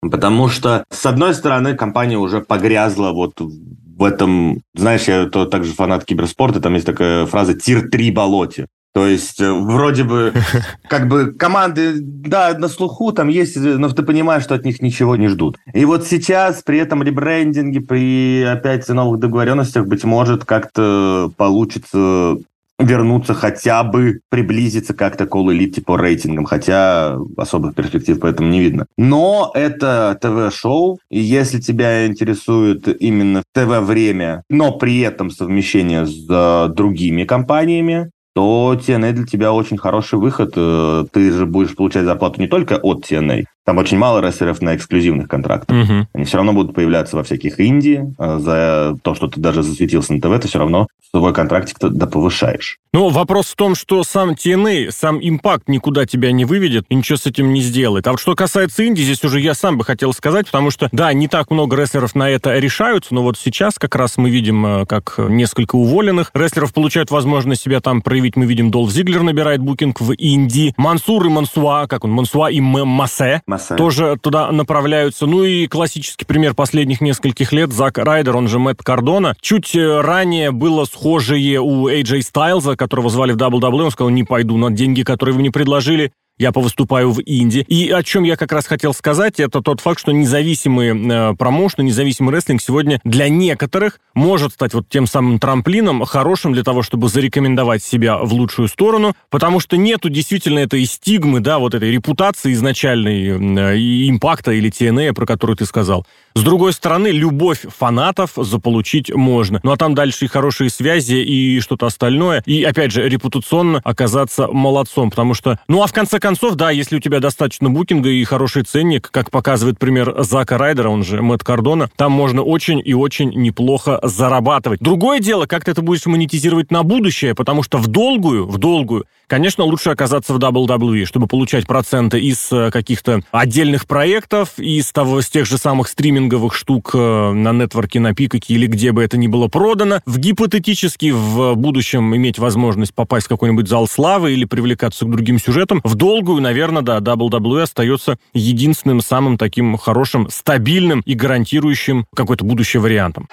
Потому 0.00 0.48
что, 0.48 0.84
с 0.90 1.06
одной 1.06 1.34
стороны, 1.34 1.74
компания 1.74 2.18
уже 2.18 2.40
погрязла 2.40 3.10
вот 3.10 3.34
в 3.40 4.04
этом, 4.04 4.60
знаешь, 4.74 5.08
я 5.08 5.26
то, 5.26 5.44
также 5.44 5.72
фанат 5.72 6.04
киберспорта, 6.04 6.60
там 6.60 6.74
есть 6.74 6.86
такая 6.86 7.26
фраза 7.26 7.54
«тир-3 7.54 8.12
болоте». 8.12 8.66
То 8.94 9.06
есть, 9.06 9.40
э, 9.40 9.52
вроде 9.52 10.04
бы, 10.04 10.32
как 10.88 11.08
бы 11.08 11.32
команды, 11.32 11.94
да, 12.00 12.56
на 12.56 12.68
слуху 12.68 13.12
там 13.12 13.28
есть, 13.28 13.56
но 13.56 13.88
ты 13.90 14.02
понимаешь, 14.02 14.44
что 14.44 14.54
от 14.54 14.64
них 14.64 14.80
ничего 14.80 15.16
не 15.16 15.28
ждут. 15.28 15.58
И 15.74 15.84
вот 15.84 16.06
сейчас, 16.06 16.62
при 16.62 16.78
этом 16.78 17.02
ребрендинге, 17.02 17.80
при 17.80 18.42
опять 18.42 18.88
новых 18.88 19.20
договоренностях, 19.20 19.86
быть 19.86 20.04
может, 20.04 20.44
как-то 20.44 21.30
получится 21.36 22.38
вернуться 22.78 23.34
хотя 23.34 23.82
бы, 23.82 24.20
приблизиться 24.30 24.94
как-то 24.94 25.26
к 25.26 25.34
All 25.34 25.46
Elite 25.46 25.82
по 25.82 25.96
рейтингам, 25.96 26.44
хотя 26.44 27.16
особых 27.36 27.74
перспектив 27.74 28.18
поэтому 28.20 28.48
не 28.48 28.60
видно. 28.60 28.86
Но 28.96 29.50
это 29.54 30.18
ТВ-шоу, 30.20 30.98
и 31.10 31.18
если 31.18 31.60
тебя 31.60 32.06
интересует 32.06 32.88
именно 33.00 33.42
ТВ-время, 33.52 34.44
но 34.48 34.72
при 34.72 35.00
этом 35.00 35.30
совмещение 35.30 36.06
с 36.06 36.26
э, 36.28 36.68
другими 36.72 37.24
компаниями, 37.24 38.10
то 38.34 38.78
TNA 38.78 39.12
для 39.12 39.26
тебя 39.26 39.52
очень 39.52 39.78
хороший 39.78 40.18
выход. 40.18 40.52
Э, 40.54 41.04
ты 41.12 41.32
же 41.32 41.44
будешь 41.44 41.74
получать 41.74 42.04
зарплату 42.04 42.40
не 42.40 42.46
только 42.46 42.76
от 42.76 43.04
TNA. 43.10 43.46
Там 43.68 43.76
очень 43.76 43.98
мало 43.98 44.20
рестлеров 44.20 44.62
на 44.62 44.76
эксклюзивных 44.76 45.28
контрактах. 45.28 45.76
Угу. 45.76 46.06
Они 46.14 46.24
все 46.24 46.38
равно 46.38 46.54
будут 46.54 46.74
появляться 46.74 47.16
во 47.16 47.22
всяких 47.22 47.60
Индии. 47.60 48.14
Э, 48.18 48.38
за 48.38 48.96
то, 49.02 49.14
что 49.14 49.28
ты 49.28 49.38
даже 49.40 49.62
засветился 49.62 50.14
на 50.14 50.22
ТВ, 50.22 50.40
ты 50.40 50.48
все 50.48 50.58
равно 50.58 50.86
свой 51.10 51.34
контрактик 51.34 51.76
да 51.80 52.06
повышаешь. 52.06 52.78
Ну, 52.92 53.08
вопрос 53.08 53.48
в 53.48 53.56
том, 53.56 53.74
что 53.74 54.02
сам 54.04 54.30
TNA, 54.30 54.90
сам 54.90 55.18
импакт 55.20 55.68
никуда 55.68 56.06
тебя 56.06 56.32
не 56.32 56.44
выведет 56.44 56.84
и 56.88 56.94
ничего 56.94 57.16
с 57.18 57.26
этим 57.26 57.52
не 57.52 57.60
сделает. 57.60 58.06
А 58.06 58.12
вот 58.12 58.20
что 58.20 58.34
касается 58.34 58.82
Индии, 58.82 59.02
здесь 59.02 59.22
уже 59.24 59.40
я 59.40 59.54
сам 59.54 59.76
бы 59.78 59.84
хотел 59.84 60.12
сказать, 60.12 60.46
потому 60.46 60.70
что, 60.70 60.88
да, 60.92 61.12
не 61.12 61.28
так 61.28 61.50
много 61.50 61.76
рестлеров 61.76 62.14
на 62.14 62.30
это 62.30 62.58
решаются, 62.58 63.14
но 63.14 63.22
вот 63.22 63.38
сейчас 63.38 63.78
как 63.78 63.94
раз 63.94 64.16
мы 64.16 64.30
видим, 64.30 64.64
э, 64.64 64.86
как 64.86 65.16
несколько 65.18 65.76
уволенных 65.76 66.30
рестлеров 66.34 66.72
получают 66.72 67.10
возможность 67.10 67.62
себя 67.62 67.80
там 67.80 68.00
проявить. 68.00 68.36
Мы 68.36 68.46
видим, 68.46 68.70
Долф 68.70 68.90
Зиглер 68.90 69.22
набирает 69.22 69.60
букинг 69.60 70.00
в 70.00 70.12
Индии. 70.12 70.74
Мансур 70.76 71.26
и 71.26 71.28
Мансуа, 71.28 71.86
как 71.86 72.04
он, 72.04 72.12
Мансуа 72.12 72.50
и 72.50 72.60
Массе, 72.60 73.42
Массе 73.58 73.74
тоже 73.76 74.18
туда 74.20 74.50
направляются. 74.52 75.26
Ну 75.26 75.44
и 75.44 75.66
классический 75.66 76.24
пример 76.24 76.54
последних 76.54 77.00
нескольких 77.00 77.52
лет, 77.52 77.72
Зак 77.72 77.98
Райдер, 77.98 78.36
он 78.36 78.48
же 78.48 78.58
Мэтт 78.58 78.82
Кардона. 78.82 79.34
Чуть 79.40 79.74
э, 79.74 80.00
ранее 80.00 80.50
было 80.50 80.84
схожее 80.84 81.60
у 81.60 81.88
AJ 81.88 82.22
Стайлза, 82.22 82.76
которого 82.76 83.10
звали 83.10 83.32
в 83.32 83.36
WWE, 83.36 83.84
он 83.84 83.90
сказал, 83.90 84.10
не 84.10 84.24
пойду 84.24 84.56
на 84.56 84.70
деньги, 84.70 85.02
которые 85.02 85.34
вы 85.34 85.40
мне 85.40 85.50
предложили 85.50 86.12
я 86.38 86.52
повыступаю 86.52 87.10
в 87.12 87.20
Индии. 87.20 87.64
И 87.68 87.90
о 87.90 88.02
чем 88.02 88.24
я 88.24 88.36
как 88.36 88.52
раз 88.52 88.66
хотел 88.66 88.94
сказать, 88.94 89.40
это 89.40 89.60
тот 89.60 89.80
факт, 89.80 90.00
что 90.00 90.12
независимый 90.12 90.88
э, 90.88 91.34
промоушен, 91.36 91.84
независимый 91.84 92.34
рестлинг 92.34 92.62
сегодня 92.62 93.00
для 93.04 93.28
некоторых 93.28 94.00
может 94.14 94.52
стать 94.52 94.74
вот 94.74 94.88
тем 94.88 95.06
самым 95.06 95.38
трамплином, 95.38 96.04
хорошим 96.04 96.52
для 96.52 96.62
того, 96.62 96.82
чтобы 96.82 97.08
зарекомендовать 97.08 97.82
себя 97.82 98.18
в 98.18 98.32
лучшую 98.32 98.68
сторону, 98.68 99.14
потому 99.30 99.60
что 99.60 99.76
нету 99.76 100.08
действительно 100.08 100.60
этой 100.60 100.84
стигмы, 100.86 101.40
да, 101.40 101.58
вот 101.58 101.74
этой 101.74 101.90
репутации 101.90 102.52
изначальной 102.52 103.28
э, 103.28 104.08
импакта 104.08 104.52
или 104.52 104.70
TNA, 104.70 105.12
про 105.12 105.26
которую 105.26 105.56
ты 105.56 105.66
сказал. 105.66 106.06
С 106.34 106.42
другой 106.42 106.72
стороны, 106.72 107.08
любовь 107.08 107.62
фанатов 107.76 108.32
заполучить 108.36 109.12
можно. 109.12 109.60
Ну 109.64 109.72
а 109.72 109.76
там 109.76 109.94
дальше 109.94 110.26
и 110.26 110.28
хорошие 110.28 110.70
связи, 110.70 111.16
и 111.16 111.60
что-то 111.60 111.86
остальное. 111.86 112.42
И, 112.46 112.62
опять 112.62 112.92
же, 112.92 113.08
репутационно 113.08 113.80
оказаться 113.82 114.46
молодцом, 114.46 115.10
потому 115.10 115.34
что... 115.34 115.58
Ну 115.66 115.82
а 115.82 115.86
в 115.86 115.92
конце 115.92 116.20
концов, 116.20 116.27
да, 116.54 116.70
если 116.70 116.96
у 116.96 117.00
тебя 117.00 117.20
достаточно 117.20 117.70
букинга 117.70 118.10
и 118.10 118.24
хороший 118.24 118.62
ценник, 118.62 119.10
как 119.10 119.30
показывает 119.30 119.78
пример 119.78 120.14
Зака 120.18 120.58
Райдера, 120.58 120.88
он 120.88 121.04
же 121.04 121.22
Мэтт 121.22 121.44
Кардона, 121.44 121.90
там 121.96 122.12
можно 122.12 122.42
очень 122.42 122.82
и 122.84 122.94
очень 122.94 123.30
неплохо 123.30 124.00
зарабатывать. 124.02 124.80
Другое 124.80 125.20
дело, 125.20 125.46
как 125.46 125.64
ты 125.64 125.70
это 125.70 125.82
будешь 125.82 126.06
монетизировать 126.06 126.70
на 126.70 126.82
будущее, 126.82 127.34
потому 127.34 127.62
что 127.62 127.78
в 127.78 127.86
долгую, 127.86 128.46
в 128.46 128.58
долгую, 128.58 129.06
конечно, 129.26 129.64
лучше 129.64 129.90
оказаться 129.90 130.32
в 130.34 130.38
WWE, 130.38 131.04
чтобы 131.04 131.26
получать 131.26 131.66
проценты 131.66 132.20
из 132.20 132.50
э, 132.52 132.70
каких-то 132.70 133.20
отдельных 133.30 133.86
проектов, 133.86 134.58
из 134.58 134.92
того, 134.92 135.20
из 135.20 135.28
тех 135.28 135.46
же 135.46 135.58
самых 135.58 135.88
стриминговых 135.88 136.18
стриминговых 136.18 136.54
штук 136.54 136.90
э, 136.94 137.32
на 137.32 137.52
нетворке, 137.52 138.00
на 138.00 138.14
Пикаке 138.14 138.54
или 138.54 138.66
где 138.66 138.92
бы 138.92 139.02
это 139.02 139.16
ни 139.16 139.28
было 139.28 139.48
продано, 139.48 140.00
в 140.06 140.18
гипотетически 140.18 141.10
в 141.10 141.54
будущем 141.54 142.14
иметь 142.16 142.38
возможность 142.38 142.94
попасть 142.94 143.26
в 143.26 143.28
какой-нибудь 143.28 143.68
зал 143.68 143.86
славы 143.86 144.32
или 144.32 144.44
привлекаться 144.44 145.04
к 145.04 145.10
другим 145.10 145.38
сюжетам, 145.38 145.80
в 145.84 145.94
долгую, 145.94 146.17
наверное, 146.22 146.82
да, 146.82 146.98
WWE 146.98 147.62
остается 147.62 148.18
единственным 148.34 149.00
самым 149.00 149.38
таким 149.38 149.76
хорошим, 149.76 150.28
стабильным 150.30 151.00
и 151.00 151.14
гарантирующим 151.14 152.06
какое-то 152.14 152.44
будущее 152.44 152.80
вариантом. 152.80 153.28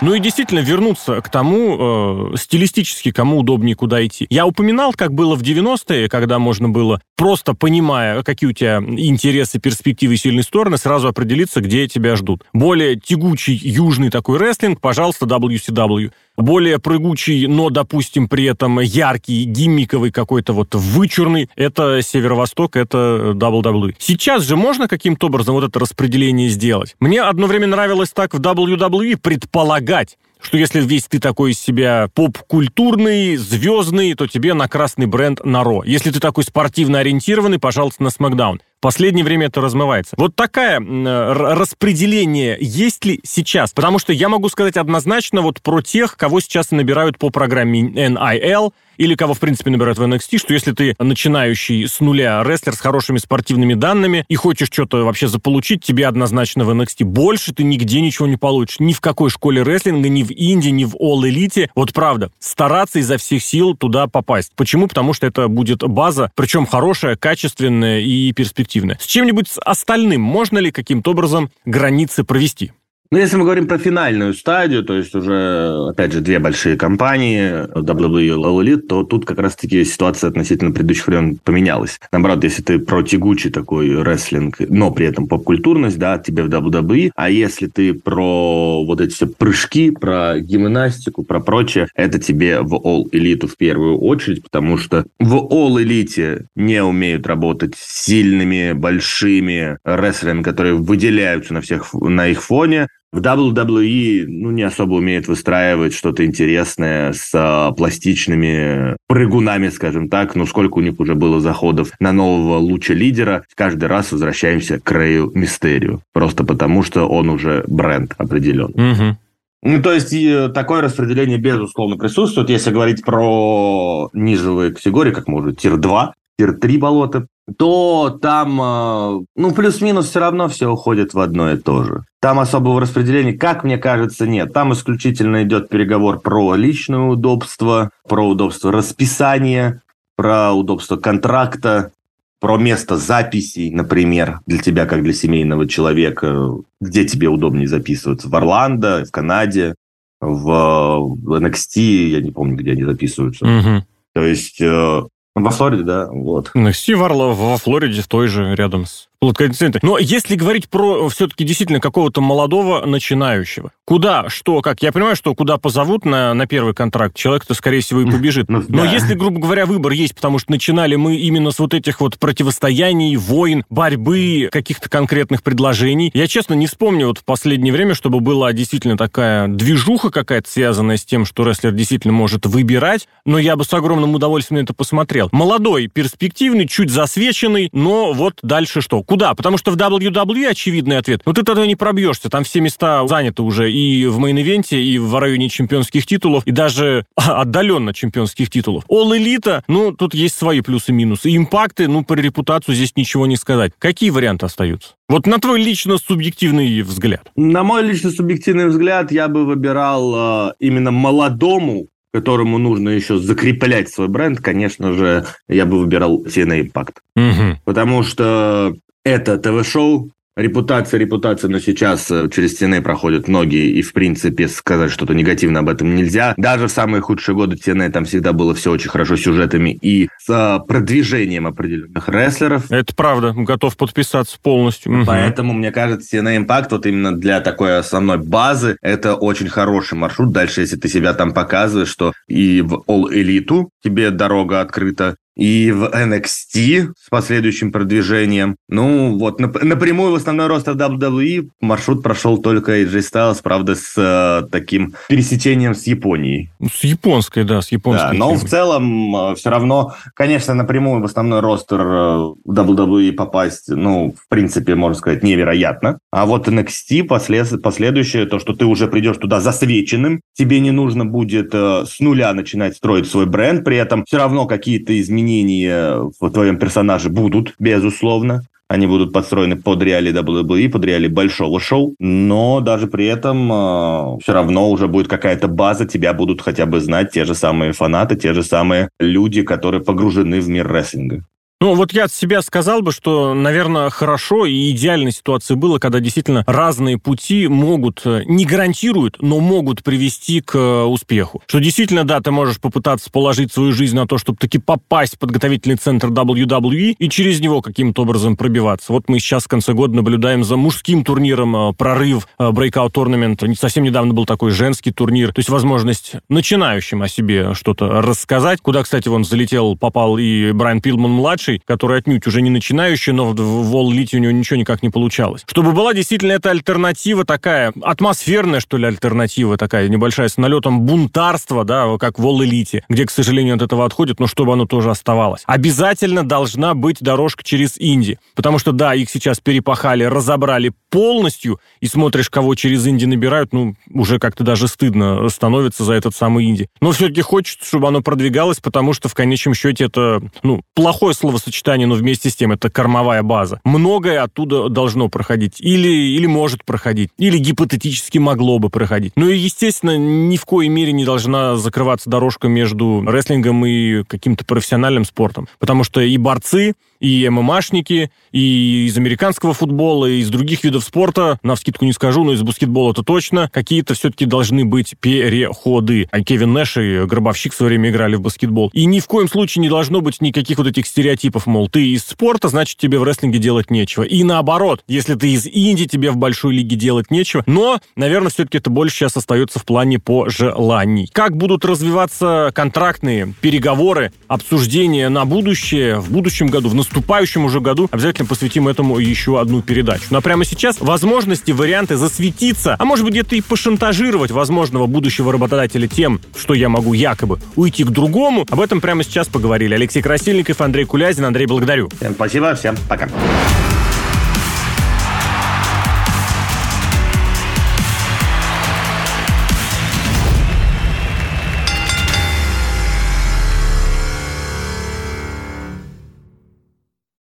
Ну 0.00 0.14
и 0.14 0.20
действительно 0.20 0.60
вернуться 0.60 1.20
к 1.20 1.28
тому, 1.28 2.32
э, 2.32 2.36
стилистически, 2.36 3.10
кому 3.10 3.38
удобнее 3.38 3.74
куда 3.74 4.04
идти. 4.06 4.26
Я 4.30 4.46
упоминал, 4.46 4.92
как 4.92 5.12
было 5.12 5.34
в 5.34 5.42
90-е, 5.42 6.08
когда 6.08 6.38
можно 6.38 6.68
было, 6.68 7.00
просто 7.16 7.54
понимая, 7.54 8.22
какие 8.22 8.48
у 8.48 8.52
тебя 8.52 8.78
интересы, 8.78 9.58
перспективы 9.58 10.16
сильные 10.16 10.44
стороны, 10.44 10.78
сразу 10.78 11.08
определиться, 11.08 11.60
где 11.60 11.88
тебя 11.88 12.14
ждут. 12.14 12.44
Более 12.52 12.94
тягучий 12.94 13.54
южный 13.54 14.10
такой 14.10 14.38
рестлинг, 14.38 14.80
пожалуйста, 14.80 15.26
WCW 15.26 16.12
более 16.38 16.78
прыгучий, 16.78 17.46
но, 17.46 17.68
допустим, 17.68 18.28
при 18.28 18.44
этом 18.44 18.80
яркий, 18.80 19.44
гиммиковый 19.44 20.10
какой-то 20.10 20.52
вот 20.52 20.74
вычурный, 20.74 21.50
это 21.56 22.00
Северо-Восток, 22.00 22.76
это 22.76 23.32
WWE. 23.34 23.94
Сейчас 23.98 24.44
же 24.44 24.56
можно 24.56 24.88
каким-то 24.88 25.26
образом 25.26 25.54
вот 25.54 25.64
это 25.64 25.78
распределение 25.78 26.48
сделать? 26.48 26.96
Мне 27.00 27.22
одно 27.22 27.46
время 27.46 27.66
нравилось 27.66 28.10
так 28.10 28.32
в 28.34 28.40
WWE 28.40 29.16
предполагать, 29.16 30.16
что 30.40 30.56
если 30.56 30.80
весь 30.80 31.06
ты 31.06 31.18
такой 31.18 31.50
из 31.50 31.58
себя 31.58 32.08
поп-культурный, 32.14 33.36
звездный, 33.36 34.14
то 34.14 34.26
тебе 34.26 34.54
на 34.54 34.68
красный 34.68 35.06
бренд 35.06 35.44
на 35.44 35.64
Ро. 35.64 35.82
Если 35.84 36.10
ты 36.10 36.20
такой 36.20 36.44
спортивно 36.44 37.00
ориентированный, 37.00 37.58
пожалуйста, 37.58 38.02
на 38.04 38.10
Смакдаун. 38.10 38.60
В 38.78 38.80
последнее 38.80 39.24
время 39.24 39.46
это 39.46 39.60
размывается. 39.60 40.14
Вот 40.16 40.36
такое 40.36 40.80
э, 40.80 41.32
распределение 41.32 42.56
есть 42.60 43.04
ли 43.04 43.18
сейчас? 43.24 43.72
Потому 43.72 43.98
что 43.98 44.12
я 44.12 44.28
могу 44.28 44.48
сказать 44.48 44.76
однозначно 44.76 45.42
вот 45.42 45.60
про 45.60 45.82
тех, 45.82 46.16
кого 46.16 46.38
сейчас 46.38 46.70
набирают 46.70 47.18
по 47.18 47.30
программе 47.30 47.82
NIL, 47.82 48.72
или 48.98 49.14
кого, 49.14 49.32
в 49.32 49.40
принципе, 49.40 49.70
набирают 49.70 49.98
в 49.98 50.02
NXT, 50.02 50.38
что 50.38 50.52
если 50.52 50.72
ты 50.72 50.94
начинающий 50.98 51.88
с 51.88 52.00
нуля 52.00 52.42
рестлер 52.44 52.74
с 52.74 52.80
хорошими 52.80 53.18
спортивными 53.18 53.74
данными 53.74 54.24
и 54.28 54.34
хочешь 54.34 54.68
что-то 54.70 55.04
вообще 55.04 55.28
заполучить, 55.28 55.82
тебе 55.82 56.06
однозначно 56.06 56.64
в 56.64 56.70
NXT. 56.70 57.04
Больше 57.04 57.54
ты 57.54 57.62
нигде 57.62 58.00
ничего 58.00 58.26
не 58.26 58.36
получишь. 58.36 58.80
Ни 58.80 58.92
в 58.92 59.00
какой 59.00 59.30
школе 59.30 59.62
рестлинга, 59.62 60.08
ни 60.08 60.22
в 60.22 60.30
Индии, 60.30 60.70
ни 60.70 60.84
в 60.84 60.96
All 60.96 61.22
Elite. 61.22 61.70
Вот 61.74 61.92
правда, 61.94 62.30
стараться 62.40 62.98
изо 62.98 63.16
всех 63.16 63.42
сил 63.42 63.76
туда 63.76 64.08
попасть. 64.08 64.52
Почему? 64.56 64.88
Потому 64.88 65.14
что 65.14 65.26
это 65.26 65.48
будет 65.48 65.82
база, 65.84 66.32
причем 66.34 66.66
хорошая, 66.66 67.16
качественная 67.16 68.00
и 68.00 68.32
перспективная. 68.32 68.67
С 69.00 69.06
чем-нибудь 69.06 69.48
остальным 69.64 70.20
можно 70.20 70.58
ли 70.58 70.70
каким-то 70.70 71.10
образом 71.10 71.50
границы 71.64 72.24
провести? 72.24 72.72
Ну, 73.10 73.16
если 73.16 73.38
мы 73.38 73.44
говорим 73.44 73.66
про 73.66 73.78
финальную 73.78 74.34
стадию, 74.34 74.84
то 74.84 74.94
есть 74.94 75.14
уже, 75.14 75.88
опять 75.88 76.12
же, 76.12 76.20
две 76.20 76.38
большие 76.38 76.76
компании, 76.76 77.66
WWE 77.74 78.22
и 78.22 78.28
All 78.28 78.62
Elite, 78.62 78.82
то 78.82 79.02
тут 79.02 79.24
как 79.24 79.38
раз-таки 79.38 79.82
ситуация 79.86 80.28
относительно 80.28 80.72
предыдущих 80.72 81.06
времен 81.06 81.38
поменялась. 81.42 81.98
Наоборот, 82.12 82.44
если 82.44 82.62
ты 82.62 82.78
про 82.78 83.02
тягучий 83.02 83.50
такой 83.50 84.02
рестлинг, 84.02 84.56
но 84.60 84.90
при 84.90 85.06
этом 85.06 85.26
поп-культурность, 85.26 85.98
да, 85.98 86.18
тебе 86.18 86.42
в 86.42 86.50
WWE, 86.50 87.12
а 87.14 87.30
если 87.30 87.68
ты 87.68 87.94
про 87.94 88.84
вот 88.84 89.00
эти 89.00 89.14
все 89.14 89.26
прыжки, 89.26 89.90
про 89.90 90.38
гимнастику, 90.38 91.22
про 91.22 91.40
прочее, 91.40 91.88
это 91.94 92.18
тебе 92.18 92.60
в 92.60 92.74
All 92.74 93.04
Elite 93.10 93.46
в 93.46 93.56
первую 93.56 93.98
очередь, 94.00 94.42
потому 94.42 94.76
что 94.76 95.06
в 95.18 95.34
All 95.34 95.82
Elite 95.82 96.44
не 96.56 96.84
умеют 96.84 97.26
работать 97.26 97.72
сильными, 97.74 98.72
большими 98.72 99.78
рестлерами, 99.82 100.42
которые 100.42 100.74
выделяются 100.74 101.54
на 101.54 101.62
всех 101.62 101.94
на 101.94 102.28
их 102.28 102.42
фоне, 102.42 102.88
в 103.12 103.20
WWE 103.20 104.26
ну, 104.26 104.50
не 104.50 104.62
особо 104.62 104.94
умеют 104.94 105.28
выстраивать 105.28 105.94
что-то 105.94 106.24
интересное 106.24 107.12
с 107.12 107.30
а, 107.34 107.72
пластичными 107.72 108.96
прыгунами, 109.06 109.68
скажем 109.68 110.08
так. 110.08 110.34
Ну, 110.34 110.44
сколько 110.44 110.78
у 110.78 110.82
них 110.82 111.00
уже 111.00 111.14
было 111.14 111.40
заходов 111.40 111.92
на 112.00 112.12
нового 112.12 112.58
lucha 112.58 112.92
лидера. 112.92 113.44
Каждый 113.54 113.86
раз 113.86 114.12
возвращаемся 114.12 114.78
к 114.78 114.90
Рэю 114.90 115.30
Мистерию. 115.34 116.02
Просто 116.12 116.44
потому, 116.44 116.82
что 116.82 117.08
он 117.08 117.30
уже 117.30 117.64
бренд 117.66 118.14
определен. 118.18 118.72
Угу. 118.74 119.16
Ну, 119.62 119.82
то 119.82 119.92
есть 119.92 120.14
такое 120.52 120.82
распределение, 120.82 121.38
безусловно, 121.38 121.96
присутствует. 121.96 122.50
Если 122.50 122.70
говорить 122.70 123.04
про 123.04 124.10
низовые 124.12 124.72
категории, 124.72 125.12
как 125.12 125.26
может 125.28 125.58
tier-2, 125.58 126.12
tier-3 126.38 126.78
болота, 126.78 127.26
то 127.56 128.18
там, 128.20 128.60
э, 128.60 129.24
ну, 129.36 129.52
плюс-минус 129.52 130.08
все 130.08 130.20
равно 130.20 130.48
все 130.48 130.68
уходит 130.68 131.14
в 131.14 131.20
одно 131.20 131.52
и 131.52 131.56
то 131.56 131.84
же. 131.84 132.04
Там 132.20 132.38
особого 132.40 132.80
распределения, 132.80 133.32
как 133.32 133.64
мне 133.64 133.78
кажется, 133.78 134.26
нет. 134.26 134.52
Там 134.52 134.72
исключительно 134.72 135.42
идет 135.44 135.68
переговор 135.68 136.20
про 136.20 136.54
личное 136.56 137.00
удобство, 137.00 137.90
про 138.06 138.28
удобство 138.28 138.72
расписания, 138.72 139.82
про 140.16 140.52
удобство 140.52 140.96
контракта, 140.96 141.92
про 142.40 142.56
место 142.56 142.96
записей, 142.96 143.70
например, 143.70 144.40
для 144.46 144.58
тебя, 144.58 144.86
как 144.86 145.02
для 145.02 145.12
семейного 145.12 145.66
человека, 145.66 146.54
где 146.80 147.04
тебе 147.04 147.28
удобнее 147.28 147.66
записываться. 147.66 148.28
В 148.28 148.36
Орландо, 148.36 149.04
в 149.04 149.10
Канаде, 149.10 149.74
в, 150.20 150.44
в 150.44 151.40
NXT, 151.40 151.80
я 151.80 152.20
не 152.20 152.30
помню, 152.30 152.56
где 152.56 152.72
они 152.72 152.84
записываются. 152.84 153.44
Угу. 153.44 153.84
То 154.14 154.22
есть 154.24 154.60
э, 154.60 155.02
во 155.44 155.50
Флориде, 155.50 155.82
да, 155.82 156.08
вот. 156.10 156.50
NXT 156.54 156.96
Варла 156.96 157.34
во 157.34 157.56
Флориде, 157.56 158.02
в 158.02 158.08
той 158.08 158.28
же, 158.28 158.54
рядом 158.54 158.86
с 158.86 159.08
Плотконцентре. 159.20 159.80
Но 159.82 159.98
если 159.98 160.36
говорить 160.36 160.68
про 160.68 161.08
все-таки 161.08 161.42
действительно 161.42 161.80
какого-то 161.80 162.20
молодого 162.20 162.86
начинающего, 162.86 163.72
куда, 163.84 164.28
что, 164.28 164.60
как, 164.62 164.80
я 164.80 164.92
понимаю, 164.92 165.16
что 165.16 165.34
куда 165.34 165.58
позовут 165.58 166.04
на, 166.04 166.34
на 166.34 166.46
первый 166.46 166.72
контракт, 166.72 167.16
человек-то, 167.16 167.54
скорее 167.54 167.80
всего, 167.80 168.02
и 168.02 168.04
побежит. 168.08 168.48
Ну, 168.48 168.62
Но 168.68 168.84
да. 168.84 168.92
если, 168.92 169.14
грубо 169.14 169.40
говоря, 169.40 169.66
выбор 169.66 169.90
есть, 169.90 170.14
потому 170.14 170.38
что 170.38 170.52
начинали 170.52 170.94
мы 170.94 171.16
именно 171.16 171.50
с 171.50 171.58
вот 171.58 171.74
этих 171.74 172.00
вот 172.00 172.16
противостояний, 172.18 173.16
войн, 173.16 173.64
борьбы, 173.70 174.50
каких-то 174.52 174.88
конкретных 174.88 175.42
предложений, 175.42 176.12
я, 176.14 176.28
честно, 176.28 176.54
не 176.54 176.68
вспомню 176.68 177.08
вот 177.08 177.18
в 177.18 177.24
последнее 177.24 177.72
время, 177.72 177.94
чтобы 177.94 178.20
была 178.20 178.52
действительно 178.52 178.96
такая 178.96 179.48
движуха 179.48 180.10
какая-то, 180.10 180.48
связанная 180.48 180.96
с 180.96 181.04
тем, 181.04 181.24
что 181.24 181.42
рестлер 181.42 181.72
действительно 181.72 182.14
может 182.14 182.46
выбирать, 182.46 183.08
но 183.24 183.38
я 183.38 183.56
бы 183.56 183.64
с 183.64 183.72
огромным 183.74 184.14
удовольствием 184.14 184.60
на 184.60 184.64
это 184.64 184.74
посмотрел. 184.74 185.28
Молодой, 185.32 185.88
перспективный, 185.88 186.68
чуть 186.68 186.90
засвеченный, 186.90 187.68
но 187.72 188.12
вот 188.12 188.34
дальше 188.42 188.80
что? 188.80 189.02
Куда? 189.08 189.34
Потому 189.34 189.56
что 189.56 189.70
в 189.70 189.76
WWE 189.76 190.48
очевидный 190.48 190.98
ответ. 190.98 191.22
Но 191.24 191.32
ты 191.32 191.42
тогда 191.42 191.66
не 191.66 191.76
пробьешься. 191.76 192.28
Там 192.28 192.44
все 192.44 192.60
места 192.60 193.06
заняты 193.08 193.42
уже 193.42 193.72
и 193.72 194.06
в 194.06 194.18
main 194.18 194.40
event 194.40 194.67
е, 194.67 194.78
и 194.78 194.98
в 194.98 195.18
районе 195.18 195.48
чемпионских 195.48 196.04
титулов, 196.04 196.46
и 196.46 196.50
даже 196.50 197.06
отдаленно 197.16 197.94
чемпионских 197.94 198.50
титулов. 198.50 198.84
All 198.90 199.18
Elite, 199.18 199.62
ну, 199.66 199.92
тут 199.92 200.12
есть 200.12 200.36
свои 200.36 200.60
плюсы-минусы. 200.60 201.34
Impact 201.34 201.75
ы, 201.75 201.88
ну, 201.88 202.04
про 202.04 202.16
репутацию 202.16 202.74
здесь 202.74 202.92
ничего 202.96 203.26
не 203.26 203.36
сказать. 203.36 203.72
Какие 203.78 204.10
варианты 204.10 204.44
остаются? 204.44 204.90
Вот 205.08 205.26
на 205.26 205.38
твой 205.38 205.62
лично 205.62 205.96
субъективный 205.96 206.82
взгляд. 206.82 207.30
На 207.34 207.62
мой 207.62 207.82
лично 207.82 208.10
субъективный 208.10 208.66
взгляд 208.66 209.10
я 209.10 209.28
бы 209.28 209.46
выбирал 209.46 210.50
э, 210.50 210.52
именно 210.60 210.90
молодому 210.90 211.86
которому 212.10 212.56
нужно 212.56 212.88
еще 212.88 213.18
закреплять 213.18 213.90
свой 213.90 214.08
бренд, 214.08 214.40
конечно 214.40 214.94
же, 214.94 215.26
я 215.46 215.66
бы 215.66 215.78
выбирал 215.78 216.24
TNA 216.24 216.70
Impact. 216.72 216.94
Угу. 217.14 217.60
Потому 217.64 218.02
что 218.02 218.74
это 219.08 219.38
ТВ-шоу, 219.38 220.10
Репутация, 220.38 220.98
репутация, 220.98 221.50
но 221.50 221.58
сейчас 221.58 222.08
э, 222.12 222.28
через 222.32 222.52
стены 222.52 222.80
проходят 222.80 223.26
многие, 223.26 223.72
и, 223.72 223.82
в 223.82 223.92
принципе, 223.92 224.46
сказать 224.46 224.92
что-то 224.92 225.12
негативно 225.12 225.58
об 225.58 225.68
этом 225.68 225.96
нельзя. 225.96 226.34
Даже 226.36 226.68
в 226.68 226.70
самые 226.70 227.00
худшие 227.00 227.34
годы 227.34 227.56
TNA 227.56 227.90
там 227.90 228.04
всегда 228.04 228.32
было 228.32 228.54
все 228.54 228.70
очень 228.70 228.88
хорошо 228.88 229.16
с 229.16 229.20
сюжетами 229.20 229.76
и 229.82 230.08
с 230.16 230.28
э, 230.28 230.64
продвижением 230.64 231.48
определенных 231.48 232.08
рестлеров. 232.08 232.70
Это 232.70 232.94
правда, 232.94 233.32
готов 233.32 233.76
подписаться 233.76 234.38
полностью. 234.40 235.02
Поэтому, 235.04 235.54
мне 235.54 235.72
кажется, 235.72 236.16
TNA 236.16 236.46
Impact 236.46 236.68
вот 236.70 236.86
именно 236.86 237.16
для 237.16 237.40
такой 237.40 237.76
основной 237.76 238.18
базы 238.18 238.76
это 238.80 239.16
очень 239.16 239.48
хороший 239.48 239.98
маршрут. 239.98 240.30
Дальше, 240.30 240.60
если 240.60 240.76
ты 240.76 240.88
себя 240.88 241.14
там 241.14 241.32
показываешь, 241.34 241.88
что 241.88 242.12
и 242.28 242.60
в 242.60 242.84
All 242.86 243.12
Elite 243.12 243.66
тебе 243.82 244.12
дорога 244.12 244.60
открыта, 244.60 245.16
и 245.38 245.70
в 245.70 245.84
NXT 245.84 246.92
с 247.00 247.08
последующим 247.08 247.70
продвижением. 247.70 248.56
Ну, 248.68 249.16
вот 249.16 249.40
нап- 249.40 249.64
напрямую 249.64 250.12
в 250.12 250.16
основной 250.16 250.48
ростер 250.48 250.74
WWE 250.74 251.48
маршрут 251.60 252.02
прошел 252.02 252.38
только 252.38 252.82
AJ 252.82 252.98
Styles, 252.98 253.38
правда, 253.42 253.76
с 253.76 253.94
э, 253.96 254.48
таким 254.50 254.94
пересечением 255.08 255.74
с 255.74 255.86
Японией. 255.86 256.50
С 256.70 256.82
японской, 256.82 257.44
да, 257.44 257.62
с 257.62 257.70
японской. 257.70 258.10
Да, 258.10 258.12
но 258.12 258.34
в 258.34 258.44
целом 258.44 259.16
э, 259.16 259.34
все 259.36 259.50
равно, 259.50 259.94
конечно, 260.14 260.54
напрямую 260.54 261.00
в 261.00 261.04
основной 261.04 261.38
ростер 261.40 261.80
э, 261.80 262.34
WWE 262.48 263.12
попасть, 263.12 263.68
ну, 263.68 264.16
в 264.20 264.28
принципе, 264.28 264.74
можно 264.74 264.98
сказать, 264.98 265.22
невероятно. 265.22 266.00
А 266.10 266.26
вот 266.26 266.48
NXT, 266.48 267.06
послед- 267.06 267.58
последующее, 267.58 268.26
то, 268.26 268.40
что 268.40 268.54
ты 268.54 268.64
уже 268.64 268.88
придешь 268.88 269.18
туда 269.18 269.40
засвеченным, 269.40 270.20
тебе 270.34 270.58
не 270.58 270.72
нужно 270.72 271.04
будет 271.04 271.50
э, 271.52 271.84
с 271.86 272.00
нуля 272.00 272.34
начинать 272.34 272.74
строить 272.74 273.08
свой 273.08 273.26
бренд, 273.26 273.64
при 273.64 273.76
этом 273.76 274.04
все 274.04 274.16
равно 274.16 274.46
какие-то 274.46 274.98
изменения 275.00 275.27
изменения 275.28 276.10
в 276.18 276.30
твоем 276.30 276.58
персонаже 276.58 277.08
будут, 277.08 277.54
безусловно. 277.58 278.42
Они 278.70 278.86
будут 278.86 279.14
подстроены 279.14 279.56
под 279.56 279.82
реалии 279.82 280.12
WWE, 280.12 280.68
под 280.68 280.84
реалии 280.84 281.08
большого 281.08 281.58
шоу, 281.58 281.94
но 281.98 282.60
даже 282.60 282.86
при 282.86 283.06
этом 283.06 283.50
э, 283.50 284.18
все 284.22 284.32
равно 284.34 284.70
уже 284.70 284.88
будет 284.88 285.08
какая-то 285.08 285.48
база, 285.48 285.86
тебя 285.86 286.12
будут 286.12 286.42
хотя 286.42 286.66
бы 286.66 286.78
знать 286.80 287.10
те 287.10 287.24
же 287.24 287.34
самые 287.34 287.72
фанаты, 287.72 288.16
те 288.16 288.34
же 288.34 288.42
самые 288.42 288.90
люди, 289.00 289.42
которые 289.42 289.82
погружены 289.82 290.40
в 290.40 290.48
мир 290.50 290.70
рестлинга. 290.70 291.24
Ну, 291.60 291.74
вот 291.74 291.92
я 291.92 292.04
от 292.04 292.12
себя 292.12 292.40
сказал 292.42 292.82
бы, 292.82 292.92
что, 292.92 293.34
наверное, 293.34 293.90
хорошо 293.90 294.46
и 294.46 294.70
идеальной 294.70 295.10
ситуацией 295.10 295.58
было, 295.58 295.80
когда 295.80 295.98
действительно 295.98 296.44
разные 296.46 296.98
пути 296.98 297.48
могут, 297.48 298.02
э, 298.04 298.22
не 298.26 298.44
гарантируют, 298.44 299.16
но 299.20 299.40
могут 299.40 299.82
привести 299.82 300.40
к 300.40 300.54
э, 300.54 300.82
успеху. 300.84 301.42
Что 301.48 301.58
действительно, 301.58 302.04
да, 302.04 302.20
ты 302.20 302.30
можешь 302.30 302.60
попытаться 302.60 303.10
положить 303.10 303.52
свою 303.52 303.72
жизнь 303.72 303.96
на 303.96 304.06
то, 304.06 304.18
чтобы 304.18 304.38
таки 304.38 304.58
попасть 304.58 305.16
в 305.16 305.18
подготовительный 305.18 305.74
центр 305.74 306.10
WWE 306.10 306.94
и 306.96 307.08
через 307.08 307.40
него 307.40 307.60
каким-то 307.60 308.02
образом 308.02 308.36
пробиваться. 308.36 308.92
Вот 308.92 309.08
мы 309.08 309.18
сейчас 309.18 309.42
в 309.42 309.48
конце 309.48 309.72
года 309.72 309.96
наблюдаем 309.96 310.44
за 310.44 310.56
мужским 310.56 311.02
турниром 311.02 311.56
э, 311.56 311.72
прорыв 311.72 312.28
Breakout 312.38 312.92
Tournament. 312.92 313.56
Совсем 313.56 313.82
недавно 313.82 314.14
был 314.14 314.26
такой 314.26 314.52
женский 314.52 314.92
турнир. 314.92 315.32
То 315.32 315.40
есть 315.40 315.48
возможность 315.48 316.12
начинающим 316.28 317.02
о 317.02 317.08
себе 317.08 317.54
что-то 317.54 318.00
рассказать. 318.00 318.60
Куда, 318.60 318.84
кстати, 318.84 319.08
вон 319.08 319.24
залетел, 319.24 319.76
попал 319.76 320.18
и 320.18 320.52
Брайан 320.52 320.80
Пилман-младший, 320.80 321.47
старший, 321.48 321.62
который 321.64 321.98
отнюдь 321.98 322.26
уже 322.26 322.42
не 322.42 322.50
начинающий, 322.50 323.12
но 323.12 323.32
в 323.32 323.70
Волл-Лите 323.70 324.16
у 324.16 324.20
него 324.20 324.32
ничего 324.32 324.58
никак 324.58 324.82
не 324.82 324.90
получалось. 324.90 325.44
Чтобы 325.46 325.72
была 325.72 325.94
действительно 325.94 326.32
эта 326.32 326.50
альтернатива 326.50 327.24
такая, 327.24 327.72
атмосферная, 327.82 328.60
что 328.60 328.76
ли, 328.76 328.86
альтернатива 328.86 329.56
такая, 329.56 329.88
небольшая, 329.88 330.28
с 330.28 330.36
налетом 330.36 330.82
бунтарства, 330.82 331.64
да, 331.64 331.96
как 331.98 332.18
в 332.18 332.22
Волл-Элите, 332.22 332.82
где, 332.88 333.06
к 333.06 333.10
сожалению, 333.10 333.56
от 333.56 333.62
этого 333.62 333.84
отходит, 333.84 334.20
но 334.20 334.26
чтобы 334.26 334.52
оно 334.52 334.66
тоже 334.66 334.90
оставалось. 334.90 335.42
Обязательно 335.46 336.26
должна 336.26 336.74
быть 336.74 336.98
дорожка 337.00 337.42
через 337.42 337.74
Инди, 337.78 338.18
потому 338.34 338.58
что, 338.58 338.72
да, 338.72 338.94
их 338.94 339.10
сейчас 339.10 339.40
перепахали, 339.40 340.04
разобрали 340.04 340.72
полностью, 340.90 341.60
и 341.80 341.86
смотришь, 341.86 342.30
кого 342.30 342.54
через 342.54 342.86
Инди 342.86 343.04
набирают, 343.04 343.52
ну, 343.52 343.74
уже 343.92 344.18
как-то 344.18 344.44
даже 344.44 344.68
стыдно 344.68 345.28
становится 345.28 345.84
за 345.84 345.94
этот 345.94 346.14
самый 346.14 346.46
Инди. 346.46 346.68
Но 346.80 346.92
все-таки 346.92 347.20
хочется, 347.20 347.66
чтобы 347.66 347.88
оно 347.88 348.00
продвигалось, 348.00 348.60
потому 348.60 348.92
что 348.92 349.08
в 349.08 349.14
конечном 349.14 349.54
счете 349.54 349.84
это, 349.84 350.20
ну, 350.42 350.62
плохое 350.74 351.14
слово 351.14 351.37
словосочетание, 351.38 351.86
но 351.86 351.94
вместе 351.94 352.30
с 352.30 352.36
тем 352.36 352.52
это 352.52 352.70
кормовая 352.70 353.22
база. 353.22 353.60
Многое 353.64 354.22
оттуда 354.22 354.68
должно 354.68 355.08
проходить. 355.08 355.60
Или, 355.60 355.88
или 355.88 356.26
может 356.26 356.64
проходить. 356.64 357.10
Или 357.18 357.38
гипотетически 357.38 358.18
могло 358.18 358.58
бы 358.58 358.70
проходить. 358.70 359.12
Ну 359.16 359.28
и, 359.28 359.36
естественно, 359.36 359.96
ни 359.96 360.36
в 360.36 360.44
коей 360.44 360.68
мере 360.68 360.92
не 360.92 361.04
должна 361.04 361.56
закрываться 361.56 362.10
дорожка 362.10 362.48
между 362.48 363.04
рестлингом 363.08 363.64
и 363.66 364.04
каким-то 364.04 364.44
профессиональным 364.44 365.04
спортом. 365.04 365.48
Потому 365.58 365.84
что 365.84 366.00
и 366.00 366.16
борцы, 366.16 366.74
и 367.00 367.28
ММАшники, 367.28 368.10
и 368.32 368.86
из 368.86 368.96
американского 368.96 369.54
футбола, 369.54 370.06
и 370.06 370.20
из 370.20 370.30
других 370.30 370.64
видов 370.64 370.84
спорта, 370.84 371.38
на 371.42 371.54
вскидку 371.54 371.84
не 371.84 371.92
скажу, 371.92 372.24
но 372.24 372.32
из 372.32 372.42
баскетбола 372.42 372.92
это 372.92 373.02
точно, 373.02 373.48
какие-то 373.52 373.94
все-таки 373.94 374.24
должны 374.24 374.64
быть 374.64 374.94
переходы. 375.00 376.08
А 376.10 376.22
Кевин 376.22 376.52
Нэш 376.52 376.76
и 376.76 377.04
Гробовщик 377.04 377.52
в 377.52 377.56
свое 377.56 377.70
время 377.70 377.90
играли 377.90 378.16
в 378.16 378.20
баскетбол. 378.20 378.70
И 378.72 378.84
ни 378.84 379.00
в 379.00 379.06
коем 379.06 379.28
случае 379.28 379.62
не 379.62 379.68
должно 379.68 380.00
быть 380.00 380.20
никаких 380.20 380.58
вот 380.58 380.66
этих 380.66 380.86
стереотипов, 380.86 381.27
мол, 381.46 381.68
ты 381.68 381.86
из 381.88 382.04
спорта, 382.04 382.48
значит, 382.48 382.78
тебе 382.78 382.98
в 382.98 383.04
рестлинге 383.04 383.38
делать 383.38 383.70
нечего. 383.70 384.02
И 384.02 384.24
наоборот, 384.24 384.82
если 384.88 385.14
ты 385.14 385.32
из 385.32 385.46
Индии, 385.46 385.84
тебе 385.84 386.10
в 386.10 386.16
большой 386.16 386.54
лиге 386.54 386.76
делать 386.76 387.10
нечего. 387.10 387.42
Но, 387.46 387.80
наверное, 387.96 388.30
все-таки 388.30 388.58
это 388.58 388.70
больше 388.70 388.96
сейчас 388.96 389.16
остается 389.16 389.58
в 389.58 389.64
плане 389.64 389.98
пожеланий. 389.98 391.08
Как 391.12 391.36
будут 391.36 391.64
развиваться 391.64 392.50
контрактные 392.54 393.34
переговоры, 393.40 394.12
обсуждения 394.26 395.08
на 395.08 395.24
будущее 395.24 395.98
в 396.00 396.10
будущем 396.10 396.48
году, 396.48 396.68
в 396.68 396.74
наступающем 396.74 397.44
уже 397.44 397.60
году 397.60 397.88
обязательно 397.90 398.26
посвятим 398.26 398.68
этому 398.68 398.98
еще 398.98 399.40
одну 399.40 399.62
передачу. 399.62 400.04
Но 400.10 400.20
прямо 400.20 400.44
сейчас 400.44 400.80
возможности, 400.80 401.52
варианты 401.52 401.96
засветиться, 401.96 402.76
а 402.78 402.84
может 402.84 403.04
быть 403.04 403.14
где-то 403.14 403.36
и 403.36 403.40
пошантажировать 403.40 404.30
возможного 404.30 404.86
будущего 404.86 405.32
работодателя 405.32 405.88
тем, 405.88 406.20
что 406.36 406.54
я 406.54 406.68
могу 406.68 406.92
якобы 406.92 407.38
уйти 407.56 407.84
к 407.84 407.90
другому, 407.90 408.46
об 408.48 408.60
этом 408.60 408.80
прямо 408.80 409.02
сейчас 409.04 409.28
поговорили. 409.28 409.74
Алексей 409.74 410.02
Красильников, 410.02 410.60
Андрей 410.60 410.84
Кулязин. 410.84 411.17
Андрей, 411.24 411.46
благодарю. 411.46 411.88
Всем 411.98 412.14
спасибо, 412.14 412.54
всем 412.54 412.76
пока. 412.88 413.08